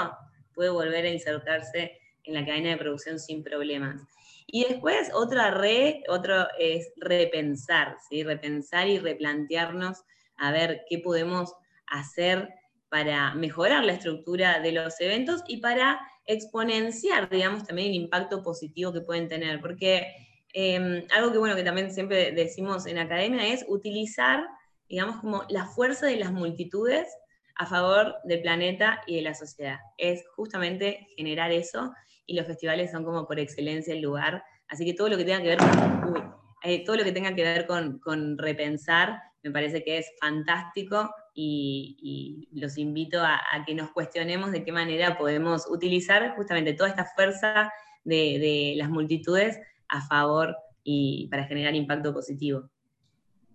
puede 0.54 0.70
volver 0.70 1.06
a 1.06 1.10
insertarse 1.10 1.98
en 2.26 2.34
la 2.34 2.46
cadena 2.46 2.72
de 2.72 2.78
producción 2.78 3.18
sin 3.18 3.42
problemas. 3.42 4.02
Y 4.48 4.66
después 4.66 5.12
otra 5.14 5.50
re, 5.52 6.04
otro 6.10 6.46
es 6.60 6.92
repensar, 6.98 7.96
¿sí? 8.10 8.24
repensar 8.24 8.90
y 8.90 9.00
replantearnos 9.00 10.04
a 10.36 10.52
ver 10.52 10.84
qué 10.90 11.00
podemos 11.00 11.54
hacer 11.88 12.50
para 12.96 13.36
mejorar 13.36 13.84
la 13.84 13.92
estructura 13.92 14.62
de 14.62 14.72
los 14.72 15.02
eventos 15.02 15.44
y 15.50 15.58
para 15.58 16.00
exponenciar, 16.26 17.30
digamos, 17.30 17.66
también 17.66 17.90
el 17.90 17.96
impacto 17.96 18.42
positivo 18.42 18.94
que 18.94 19.02
pueden 19.02 19.28
tener. 19.28 19.60
Porque 19.60 20.16
em, 20.54 21.04
algo 21.14 21.30
que, 21.34 21.38
bueno, 21.38 21.58
que 21.58 21.66
también 21.66 21.92
siempre 21.92 22.32
decimos 22.32 22.86
en 22.86 22.98
academia 22.98 23.50
es 23.50 23.66
utilizar, 23.68 24.48
digamos, 24.88 25.18
como 25.18 25.44
la 25.50 25.66
fuerza 25.66 26.06
de 26.06 26.16
las 26.16 26.32
multitudes 26.32 27.06
a 27.56 27.66
favor 27.66 28.16
del 28.24 28.42
planeta 28.42 29.02
y 29.08 29.18
de 29.18 29.24
la 29.24 29.34
sociedad. 29.34 29.80
Es 29.98 30.24
justamente 30.34 31.10
generar 31.18 31.52
eso 31.52 31.92
y 32.26 32.38
los 32.38 32.48
festivales 32.48 32.92
son 32.92 33.04
como 33.04 33.28
por 33.28 33.42
excelencia 33.42 33.94
el 33.94 34.00
lugar. 34.00 34.42
Así 34.70 34.86
que 34.86 34.94
todo 34.94 35.10
lo 35.10 35.18
que 35.18 35.26
tenga 35.26 35.42
que 35.42 35.50
ver 35.50 35.58
eh, 36.64 36.86
todo 36.86 36.96
lo 36.96 37.04
que 37.04 37.12
tenga 37.12 37.36
que 37.36 37.44
ver 37.44 37.68
con 37.68 38.38
repensar 38.38 39.22
me 39.44 39.52
parece 39.52 39.84
que 39.84 39.98
es 39.98 40.12
fantástico 40.18 41.14
y, 41.36 42.48
los 42.54 42.78
invito 42.78 43.22
a, 43.22 43.40
que 43.66 43.76
nos 43.76 43.92
cuestionemos 43.92 44.52
de 44.52 44.64
qué 44.64 44.72
manera 44.72 45.18
podemos 45.18 45.68
utilizar 45.70 46.36
justamente 46.36 46.74
toda 46.74 46.90
esta 46.90 47.06
fuerza 47.06 47.72
de, 48.04 48.74
las 48.78 48.90
multitudes 48.90 49.60
a 49.90 50.02
favor 50.08 50.56
y 50.84 51.28
para 51.30 51.46
generar 51.46 51.76
impacto 51.76 52.14
positivo. 52.14 52.70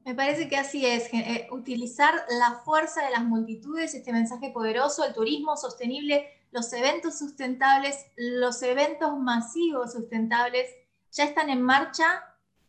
Me 0.04 0.14
parece 0.14 0.48
que 0.48 0.56
así 0.56 0.84
es, 0.86 1.12
eh, 1.12 1.46
utilizar 1.52 2.14
la 2.38 2.60
fuerza 2.64 3.04
de 3.04 3.10
las 3.10 3.24
multitudes, 3.24 3.94
este 3.94 4.12
mensaje 4.12 4.50
poderoso, 4.50 5.04
el 5.04 5.12
turismo 5.12 5.56
sostenible, 5.56 6.26
los 6.52 6.72
eventos 6.72 7.18
sustentables, 7.18 8.06
los 8.16 8.62
eventos 8.62 9.16
masivos 9.18 9.92
sustentables 9.92 10.66
ya 11.12 11.24
están 11.24 11.50
en 11.50 11.62
marcha, 11.62 12.24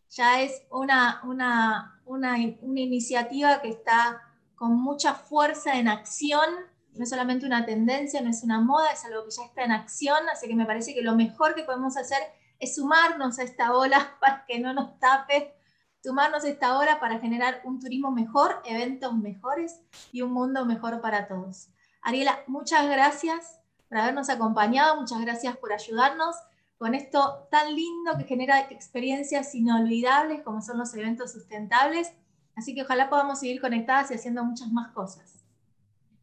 ya 0.09 0.41
es 0.41 0.63
una, 0.69 1.21
una, 1.23 2.01
una, 2.05 2.35
una 2.61 2.79
iniciativa 2.79 3.61
que 3.61 3.69
está 3.69 4.21
con 4.61 4.79
mucha 4.79 5.15
fuerza 5.15 5.79
en 5.79 5.87
acción, 5.87 6.47
no 6.93 7.03
es 7.03 7.09
solamente 7.09 7.47
una 7.47 7.65
tendencia, 7.65 8.21
no 8.21 8.29
es 8.29 8.43
una 8.43 8.61
moda, 8.61 8.91
es 8.91 9.03
algo 9.05 9.23
que 9.23 9.31
ya 9.31 9.43
está 9.45 9.63
en 9.63 9.71
acción, 9.71 10.29
así 10.31 10.47
que 10.47 10.55
me 10.55 10.67
parece 10.67 10.93
que 10.93 11.01
lo 11.01 11.15
mejor 11.15 11.55
que 11.55 11.63
podemos 11.63 11.97
hacer 11.97 12.19
es 12.59 12.75
sumarnos 12.75 13.39
a 13.39 13.43
esta 13.43 13.75
ola 13.75 14.17
para 14.21 14.45
que 14.45 14.59
no 14.59 14.71
nos 14.71 14.99
tape, 14.99 15.55
sumarnos 16.03 16.43
a 16.43 16.49
esta 16.49 16.77
ola 16.77 16.99
para 16.99 17.17
generar 17.17 17.61
un 17.63 17.79
turismo 17.79 18.11
mejor, 18.11 18.61
eventos 18.65 19.15
mejores 19.15 19.81
y 20.11 20.21
un 20.21 20.31
mundo 20.31 20.63
mejor 20.63 21.01
para 21.01 21.27
todos. 21.27 21.69
Ariela, 22.03 22.37
muchas 22.45 22.87
gracias 22.87 23.59
por 23.89 23.97
habernos 23.97 24.29
acompañado, 24.29 24.95
muchas 25.01 25.21
gracias 25.21 25.57
por 25.57 25.73
ayudarnos 25.73 26.35
con 26.77 26.93
esto 26.93 27.47
tan 27.49 27.75
lindo 27.75 28.15
que 28.15 28.25
genera 28.25 28.59
experiencias 28.69 29.55
inolvidables 29.55 30.43
como 30.43 30.61
son 30.61 30.77
los 30.77 30.93
eventos 30.93 31.31
sustentables 31.31 32.13
Así 32.61 32.75
que 32.75 32.83
ojalá 32.83 33.09
podamos 33.09 33.39
seguir 33.39 33.59
conectadas 33.59 34.11
y 34.11 34.13
haciendo 34.13 34.43
muchas 34.43 34.71
más 34.71 34.91
cosas. 34.91 35.43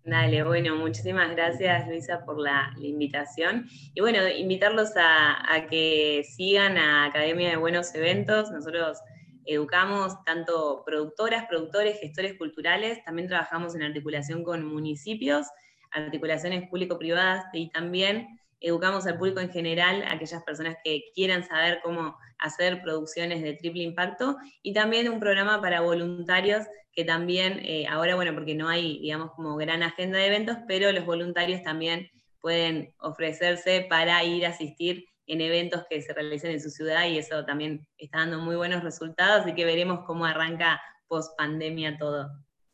Dale, 0.04 0.44
bueno, 0.44 0.76
muchísimas 0.76 1.32
gracias 1.32 1.88
Luisa 1.88 2.24
por 2.24 2.38
la, 2.38 2.72
invitación. 2.80 3.66
Y 3.92 4.00
bueno, 4.00 4.20
invitarlos 4.28 4.90
a, 4.96 5.66
que 5.68 6.24
sigan 6.36 6.78
a 6.78 7.06
Academia 7.06 7.50
de 7.50 7.56
Buenos 7.56 7.92
Eventos. 7.92 8.52
Nosotros 8.52 8.98
educamos 9.46 10.22
tanto 10.24 10.84
productoras, 10.86 11.44
productores, 11.48 11.98
gestores 11.98 12.38
culturales, 12.38 13.02
también 13.02 13.26
trabajamos 13.26 13.74
en 13.74 13.82
articulación 13.82 14.44
con 14.44 14.64
municipios, 14.64 15.48
articulaciones 15.90 16.70
público-privadas 16.70 17.46
y 17.52 17.68
también 17.70 18.38
educamos 18.60 19.06
al 19.06 19.18
público 19.18 19.40
en 19.40 19.50
general, 19.50 20.04
aquellas 20.08 20.42
personas 20.42 20.76
que 20.84 21.04
quieran 21.14 21.46
saber 21.46 21.80
cómo 21.82 22.16
hacer 22.38 22.82
producciones 22.82 23.42
de 23.42 23.54
triple 23.54 23.82
impacto, 23.82 24.36
y 24.62 24.72
también 24.72 25.08
un 25.08 25.20
programa 25.20 25.60
para 25.60 25.80
voluntarios 25.80 26.66
que 26.92 27.04
también, 27.04 27.60
eh, 27.62 27.86
ahora 27.88 28.16
bueno, 28.16 28.34
porque 28.34 28.54
no 28.54 28.68
hay, 28.68 28.98
digamos, 29.00 29.32
como 29.32 29.56
gran 29.56 29.82
agenda 29.82 30.18
de 30.18 30.26
eventos, 30.26 30.56
pero 30.66 30.90
los 30.90 31.06
voluntarios 31.06 31.62
también 31.62 32.10
pueden 32.40 32.92
ofrecerse 32.98 33.86
para 33.88 34.22
ir 34.24 34.46
a 34.46 34.50
asistir 34.50 35.06
en 35.26 35.40
eventos 35.40 35.84
que 35.88 36.00
se 36.02 36.12
realicen 36.12 36.52
en 36.52 36.60
su 36.60 36.70
ciudad 36.70 37.06
y 37.06 37.18
eso 37.18 37.44
también 37.44 37.86
está 37.98 38.18
dando 38.18 38.38
muy 38.38 38.56
buenos 38.56 38.82
resultados, 38.82 39.42
así 39.42 39.54
que 39.54 39.64
veremos 39.64 40.00
cómo 40.06 40.24
arranca 40.24 40.80
post 41.06 41.36
pandemia 41.36 41.98
todo. 41.98 42.30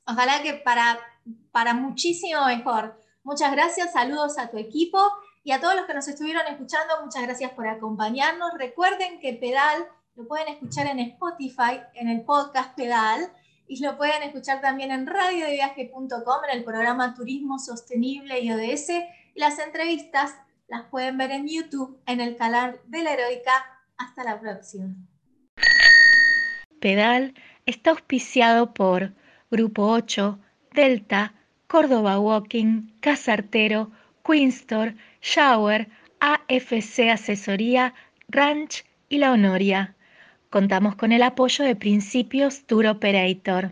Ojalá 0.07 0.43
que 0.43 0.55
para, 0.55 0.99
para 1.51 1.75
muchísimo 1.75 2.47
mejor. 2.47 2.99
Muchas 3.23 3.53
gracias, 3.53 3.93
saludos 3.93 4.39
a 4.39 4.51
tu 4.51 4.59
equipo 4.59 4.99
y 5.45 5.53
a 5.53 5.61
todos 5.61 5.77
los 5.77 5.85
que 5.85 5.93
nos 5.93 6.09
estuvieron 6.09 6.47
escuchando, 6.49 6.95
muchas 7.05 7.23
gracias 7.23 7.51
por 7.53 7.69
acompañarnos. 7.69 8.55
Recuerden 8.59 9.21
que 9.21 9.35
Pedal 9.35 9.87
lo 10.17 10.27
pueden 10.27 10.49
escuchar 10.49 10.87
en 10.87 10.99
Spotify, 11.01 11.81
en 11.95 12.09
el 12.09 12.23
podcast 12.23 12.75
Pedal, 12.75 13.31
y 13.69 13.83
lo 13.83 13.99
pueden 13.99 14.23
escuchar 14.23 14.63
también 14.63 14.91
en 14.91 15.07
radiodeviaje.com, 15.07 16.45
en 16.51 16.59
el 16.59 16.65
programa 16.65 17.15
Turismo 17.15 17.59
Sostenible 17.59 18.41
y 18.41 18.51
ODS. 18.53 18.91
Las 19.35 19.59
entrevistas 19.59 20.35
las 20.67 20.85
pueden 20.85 21.19
ver 21.19 21.31
en 21.31 21.47
YouTube, 21.47 22.01
en 22.07 22.23
el 22.23 22.37
canal 22.37 22.81
de 22.87 23.03
la 23.03 23.13
Heroica. 23.13 23.53
Hasta 23.99 24.25
la 24.25 24.41
próxima. 24.41 24.95
Pedal 26.81 27.35
está 27.67 27.91
auspiciado 27.91 28.73
por 28.73 29.13
Grupo 29.51 29.89
8, 29.89 30.39
Delta, 30.73 31.35
Córdoba 31.67 32.19
Walking, 32.19 32.93
Casartero, 33.01 33.91
Queenstore, 34.25 34.97
Shower, 35.25 35.89
AFC 36.21 37.11
Asesoría, 37.11 37.95
Ranch 38.29 38.85
y 39.09 39.19
La 39.19 39.33
Honoria. 39.33 39.95
Contamos 40.51 40.95
con 40.97 41.13
el 41.13 41.23
apoyo 41.23 41.65
de 41.65 41.75
Principios 41.75 42.67
Tour 42.67 42.87
Operator. 42.87 43.71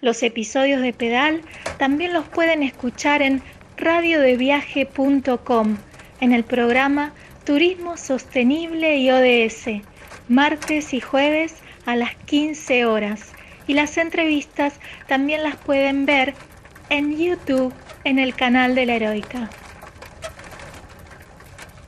Los 0.00 0.22
episodios 0.22 0.82
de 0.82 0.92
Pedal 0.92 1.40
también 1.78 2.12
los 2.12 2.28
pueden 2.28 2.62
escuchar 2.62 3.22
en 3.22 3.42
radiodeviaje.com 3.78 5.78
en 6.20 6.32
el 6.32 6.44
programa 6.44 7.14
Turismo 7.46 7.96
Sostenible 7.96 8.98
y 8.98 9.10
ODS 9.10 9.80
martes 10.28 10.92
y 10.92 11.00
jueves 11.00 11.56
a 11.86 11.96
las 11.96 12.14
15 12.14 12.84
horas. 12.84 13.32
Y 13.66 13.72
las 13.72 13.96
entrevistas 13.96 14.78
también 15.06 15.42
las 15.42 15.56
pueden 15.56 16.04
ver 16.04 16.34
en 16.90 17.16
YouTube 17.16 17.72
en 18.04 18.18
el 18.18 18.34
canal 18.34 18.74
de 18.74 18.84
la 18.84 18.96
Heroica. 18.96 19.48